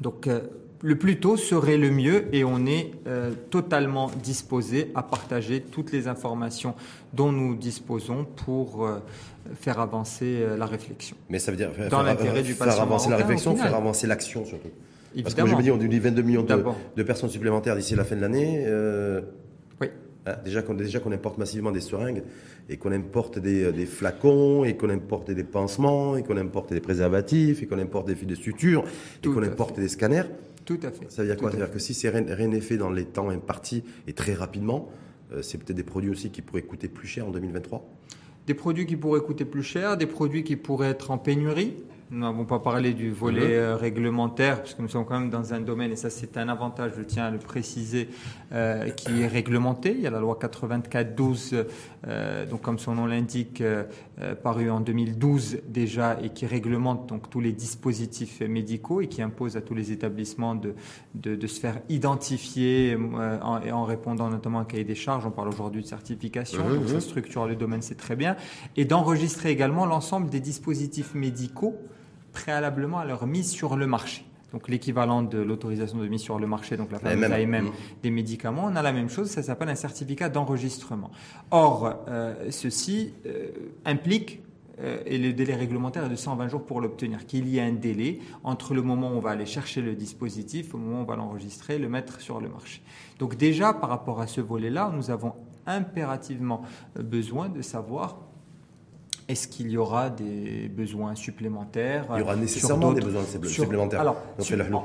[0.00, 0.28] donc,
[0.82, 2.92] le plus tôt serait le mieux et on est
[3.50, 6.74] totalement disposé à partager toutes les informations
[7.14, 8.88] dont nous disposons pour
[9.58, 11.16] faire avancer la réflexion.
[11.30, 11.92] Mais ça veut dire faire,
[12.78, 14.68] avancer la réflexion, faire avancer l'action surtout.
[15.22, 18.16] Parce que je me dis, on dit 22 millions de, personnes supplémentaires d'ici la fin
[18.16, 18.64] de l'année.
[18.66, 19.20] Euh,
[19.80, 19.88] oui.
[20.26, 22.22] Hein, déjà qu'on déjà qu'on importe massivement des seringues
[22.68, 26.80] et qu'on importe des, des, flacons et qu'on importe des pansements et qu'on importe des
[26.80, 28.84] préservatifs et qu'on importe des fils de suture
[29.22, 30.24] et qu'on importe des scanners.
[30.66, 31.10] Tout à fait.
[31.10, 31.50] Ça veut dire quoi?
[31.50, 34.34] Ça veut dire que si c'est rien n'est fait dans les temps impartis et très
[34.34, 34.90] rapidement,
[35.32, 37.88] euh, c'est peut-être des produits aussi qui pourraient coûter plus cher en 2023
[38.48, 41.74] Des produits qui pourraient coûter plus cher, des produits qui pourraient être en pénurie
[42.10, 45.60] nous n'avons pas parlé du volet euh, réglementaire, puisque nous sommes quand même dans un
[45.60, 48.08] domaine, et ça c'est un avantage, je tiens à le préciser,
[48.52, 49.92] euh, qui est réglementé.
[49.92, 51.64] Il y a la loi 84-12,
[52.06, 53.84] euh, donc comme son nom l'indique, euh,
[54.40, 59.56] paru en 2012 déjà, et qui réglemente donc tous les dispositifs médicaux et qui impose
[59.56, 60.74] à tous les établissements de,
[61.14, 62.96] de, de se faire identifier
[63.42, 65.26] en, en, répondant notamment à un cahier des charges.
[65.26, 68.36] On parle aujourd'hui de certification, donc ça structure le domaine, c'est très bien.
[68.76, 71.74] Et d'enregistrer également l'ensemble des dispositifs médicaux
[72.36, 74.22] préalablement à leur mise sur le marché.
[74.52, 77.72] Donc l'équivalent de l'autorisation de mise sur le marché, donc la fameuse AMM mm.
[78.02, 81.10] des médicaments, on a la même chose, ça s'appelle un certificat d'enregistrement.
[81.50, 83.48] Or, euh, ceci euh,
[83.86, 84.42] implique
[84.80, 87.72] euh, et le délai réglementaire est de 120 jours pour l'obtenir, qu'il y ait un
[87.72, 91.04] délai entre le moment où on va aller chercher le dispositif, au moment où on
[91.04, 92.82] va l'enregistrer, le mettre sur le marché.
[93.18, 95.32] Donc déjà, par rapport à ce volet-là, nous avons
[95.66, 96.62] impérativement
[96.94, 98.18] besoin de savoir
[99.28, 104.00] est-ce qu'il y aura des besoins supplémentaires Il y aura nécessairement des besoins supplémentaires.
[104.00, 104.22] Alors,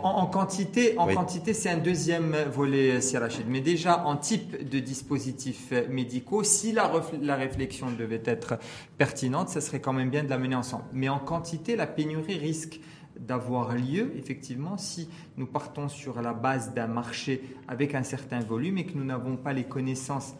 [0.03, 3.45] en, quantité, en quantité, c'est un deuxième volet, Sirachid.
[3.47, 8.57] Mais déjà, en type de dispositifs médicaux, si la, la réflexion devait être
[8.97, 10.85] pertinente, ça serait quand même bien de la mener ensemble.
[10.91, 12.79] Mais en quantité, la pénurie risque
[13.19, 18.79] d'avoir lieu, effectivement, si nous partons sur la base d'un marché avec un certain volume
[18.79, 20.33] et que nous n'avons pas les connaissances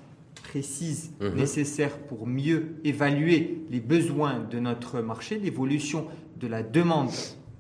[0.44, 1.36] précises mhm.
[1.36, 7.10] nécessaires pour mieux évaluer les besoins de notre marché, l'évolution de la demande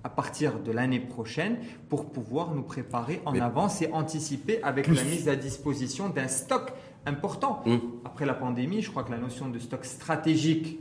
[0.04, 1.58] à partir de l'année prochaine
[1.90, 6.74] pour pouvoir nous préparer en avance et anticiper avec la mise à disposition d'un stock
[7.06, 7.62] important.
[7.66, 7.80] Mhm.
[8.06, 10.80] Après la pandémie, je crois que la notion de stock stratégique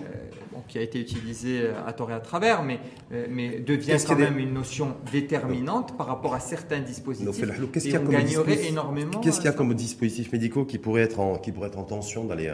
[0.00, 2.78] euh, qui a été utilisé euh, à tort et à travers, mais,
[3.12, 7.46] euh, mais devient quand même une notion déterminante par rapport à certains dispositifs.
[7.72, 9.20] Qu'est-ce qu'il y a comme énormément.
[9.20, 11.84] Qu'est-ce qu'il y a comme dispositifs médicaux qui pourraient être en, qui pourraient être en
[11.84, 12.50] tension dans les,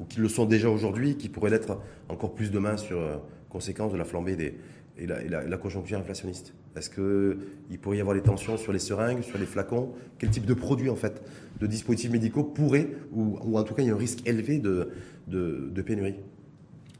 [0.00, 1.78] ou qui le sont déjà aujourd'hui, qui pourraient l'être
[2.08, 3.00] encore plus demain sur
[3.48, 4.54] conséquence de la flambée des,
[4.98, 6.54] et la, conjoncture inflationniste?
[6.76, 9.92] Est-ce qu'il pourrait y avoir des tensions sur les seringues, sur les flacons?
[10.18, 11.22] Quel type de produits, en fait,
[11.60, 14.58] de dispositifs médicaux pourraient, ou, ou en tout cas, il y a un risque élevé
[14.58, 14.90] de,
[15.28, 16.16] de, de pénurie?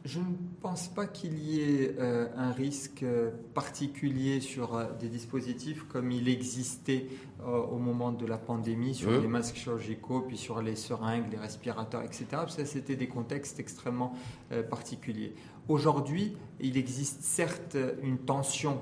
[0.05, 5.09] Je ne pense pas qu'il y ait euh, un risque euh, particulier sur euh, des
[5.09, 7.07] dispositifs comme il existait
[7.47, 12.01] au moment de la pandémie sur les masques chirurgicaux, puis sur les seringues, les respirateurs,
[12.01, 12.27] etc.
[12.49, 14.15] Ça, c'était des contextes extrêmement
[14.71, 15.35] particuliers.
[15.69, 18.81] Aujourd'hui, il existe certes une tension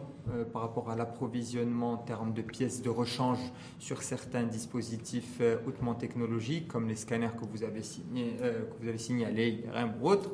[0.53, 3.41] par rapport à l'approvisionnement en termes de pièces de rechange
[3.81, 8.99] sur certains dispositifs hautement technologiques, comme les scanners que vous avez, signé, que vous avez
[8.99, 10.31] signalés, IRM ou autres.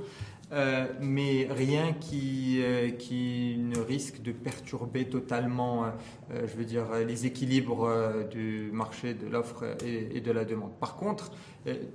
[0.50, 6.86] Euh, mais rien qui, euh, qui ne risque de perturber totalement, euh, je veux dire,
[7.06, 7.90] les équilibres
[8.30, 10.72] du marché de l'offre et, de la demande.
[10.80, 11.32] Par contre,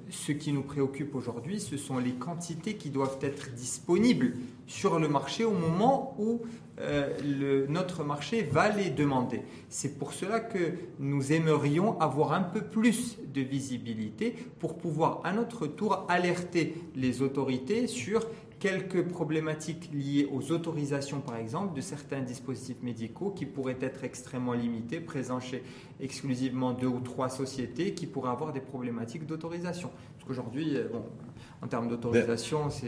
[0.10, 4.34] ce qui nous préoccupe aujourd'hui, ce sont les quantités qui doivent être disponibles
[4.68, 6.41] sur le marché au moment où
[6.78, 9.41] le, notre marché va les demander.
[9.70, 15.34] C'est pour cela que nous aimerions avoir un peu plus de visibilité pour pouvoir à
[15.34, 18.26] notre tour alerter les autorités sur
[18.64, 24.53] quelques problématiques liées aux autorisations, par exemple, de certains dispositifs médicaux qui pourraient être extrêmement
[24.53, 25.61] limités, présents chez
[25.99, 29.89] exclusivement deux ou trois sociétés qui pourraient avoir des problématiques d'autorisation.
[30.14, 31.03] Parce qu'aujourd'hui, euh, bon,
[31.61, 32.88] en termes d'autorisation, c'est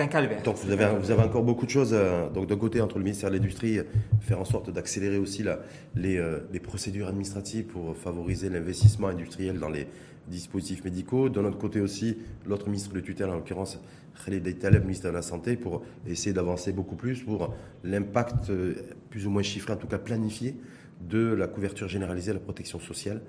[0.00, 0.42] un calvaire.
[0.42, 1.90] Donc vous avez, encore beaucoup de choses.
[1.92, 3.78] Euh, donc d'un côté, entre le ministère de l'Industrie,
[4.20, 9.86] faire en sorte d'accélérer aussi euh, les, procédures administratives pour favoriser l'investissement industriel dans les
[10.28, 11.28] dispositifs médicaux.
[11.28, 13.80] D'un autre côté aussi, l'autre ministre de tutelle, en l'occurrence
[14.24, 17.54] Khalid Taleb, ministre de la Santé, pour essayer d'avancer beaucoup plus pour
[17.84, 18.74] l'impact euh,
[19.10, 20.56] plus ou moins chiffré, en tout cas planifié,
[21.00, 23.22] de la couverture généralisée de la protection sociale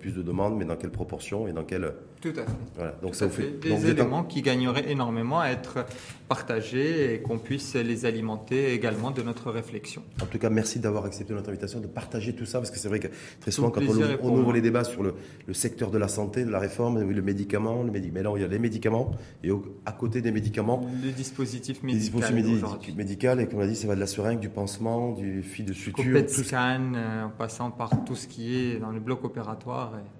[0.00, 1.92] plus de demandes, mais dans quelle proportion et dans quelle...
[2.20, 2.52] Tout à fait.
[2.76, 2.92] Voilà.
[3.02, 3.60] Donc ça fait.
[3.60, 5.86] Des éléments qui gagneraient énormément à être
[6.28, 10.02] partagés et qu'on puisse les alimenter également de notre réflexion.
[10.22, 12.88] En tout cas, merci d'avoir accepté notre invitation, de partager tout ça, parce que c'est
[12.88, 13.08] vrai que
[13.40, 13.80] très souvent, quand
[14.22, 15.14] on, ouvre les débats sur le,
[15.52, 18.44] secteur de la santé, de la réforme, le médicament, le médicament, mais là, il y
[18.44, 19.12] a les médicaments,
[19.42, 19.50] et
[19.86, 20.88] à côté des médicaments...
[21.02, 22.20] Les dispositifs médicaux.
[22.20, 25.12] Les dispositifs médicaux, et comme on l'a dit, ça va de la seringue, du pansement,
[25.12, 26.26] du fil de suture...
[26.26, 30.19] tout scan, euh, en passant par tout ce qui est dans le bloc opératoire et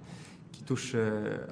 [0.61, 0.95] qui touchent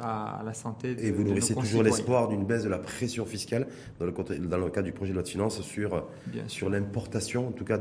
[0.02, 0.96] à, la santé.
[0.96, 3.68] De, Et vous nourrissez toujours l'espoir d'une baisse de la pression fiscale
[4.00, 4.14] dans le,
[4.48, 6.06] dans le cadre du projet de loi de finances sur,
[6.48, 7.78] sur l'importation, en tout cas,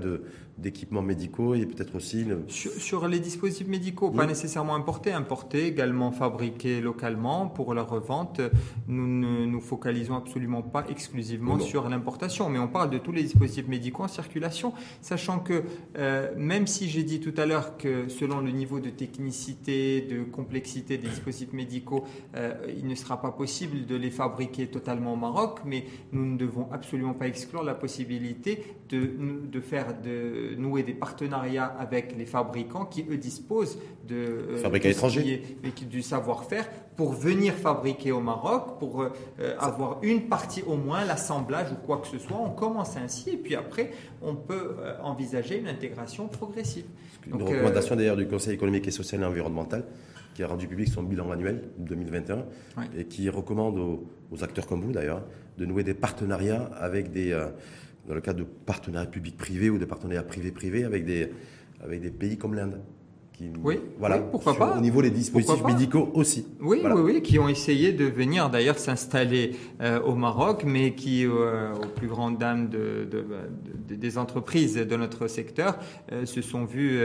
[0.59, 2.27] d'équipements médicaux et peut-être aussi.
[2.49, 8.41] Sur, les dispositifs médicaux, pas nécessairement importés, importés, également fabriqués localement pour leur revente.
[8.89, 13.23] Nous ne nous focalisons absolument pas exclusivement sur l'importation, mais on parle de tous les
[13.23, 15.63] dispositifs médicaux en circulation, sachant que
[15.97, 20.25] euh, même si j'ai dit tout à l'heure que selon le niveau de technicité, de
[20.25, 21.19] complexité des dispositifs
[21.53, 22.05] médicaux,
[22.37, 26.37] euh, il ne sera pas possible de les fabriquer totalement au Maroc, mais nous ne
[26.37, 29.11] devons absolument pas exclure la possibilité de,
[29.51, 34.89] de faire de nouer des partenariats avec les fabricants qui eux disposent de euh, fabriquer
[34.89, 35.43] à l'étranger
[35.89, 39.05] du savoir-faire pour venir fabriquer au Maroc, pour
[39.61, 42.37] avoir une partie au moins l'assemblage ou quoi que ce soit.
[42.37, 46.87] On commence ainsi et puis après on peut envisager une intégration progressive.
[47.27, 49.85] Une recommandation d'ailleurs du Conseil économique et social et environnemental
[50.39, 52.45] qui a rendu public son bilan annuel 2021
[52.97, 55.25] et qui recommande aux, acteurs comme vous d'ailleurs
[55.59, 57.49] de nouer des partenariats avec des, euh,
[58.07, 61.33] dans le cadre de partenariats publics-privés ou de partenariats privés-privés avec des,
[61.83, 62.81] avec des pays comme l'Inde
[63.63, 64.77] oui, voilà, pourquoi pas.
[64.77, 66.47] Au niveau des dispositifs médicaux aussi.
[66.61, 71.25] Oui, oui, oui, qui ont essayé de venir d'ailleurs s'installer euh, au Maroc, mais qui,
[71.25, 73.09] euh, aux plus grandes dames de,
[73.89, 75.79] des entreprises de notre secteur,
[76.13, 77.01] euh, se sont vus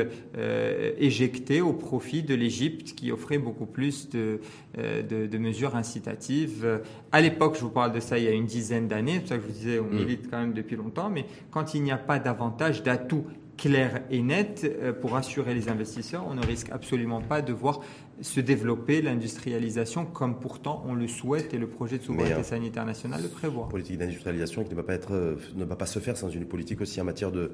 [0.97, 4.39] éjectés au profit de l'Égypte, qui offrait beaucoup plus de,
[4.77, 6.81] de, mesures incitatives.
[7.11, 9.29] À l'époque, je vous parle de ça il y a une dizaine d'années, c'est pour
[9.29, 9.95] ça que je vous disais, on mm.
[9.95, 13.25] milite quand même depuis longtemps, mais quand il n'y a pas davantage d'atouts
[13.57, 16.25] clair et net euh, pour assurer les investisseurs.
[16.27, 17.81] On ne risque absolument pas de voir
[18.21, 22.85] se développer l'industrialisation comme pourtant on le souhaite et le projet de souveraineté euh, sanitaire
[22.85, 23.69] nationale le prévoit.
[23.69, 26.45] Politique d'industrialisation qui ne va pas être, euh, ne va pas se faire sans une
[26.45, 27.51] politique aussi en matière de,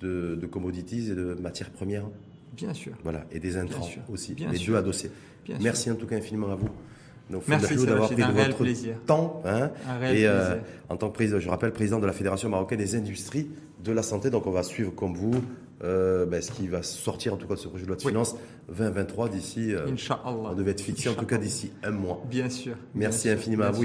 [0.00, 2.04] de, commodities et de matières premières.
[2.54, 2.92] Bien sûr.
[3.02, 5.10] Voilà, et des intrants aussi, Bien les deux adossés.
[5.60, 6.68] Merci en tout cas infiniment à vous.
[7.30, 8.94] Donc, Merci d'avoir pris de votre plaisir.
[9.06, 9.42] temps.
[9.44, 9.70] Hein,
[10.12, 10.56] et euh,
[10.88, 13.48] en tant que président, je rappelle, président de la Fédération marocaine des industries
[13.82, 14.30] de la santé.
[14.30, 15.42] Donc on va suivre comme vous
[15.82, 18.02] euh, ben, ce qui va sortir en tout cas de ce projet de loi de
[18.02, 18.36] finances
[18.68, 19.72] 2023 d'ici.
[19.72, 20.20] Euh, Inch'Allah.
[20.26, 22.22] On devait être fixé en tout cas d'ici un mois.
[22.28, 22.74] Bien sûr.
[22.94, 23.78] Merci infiniment à vous.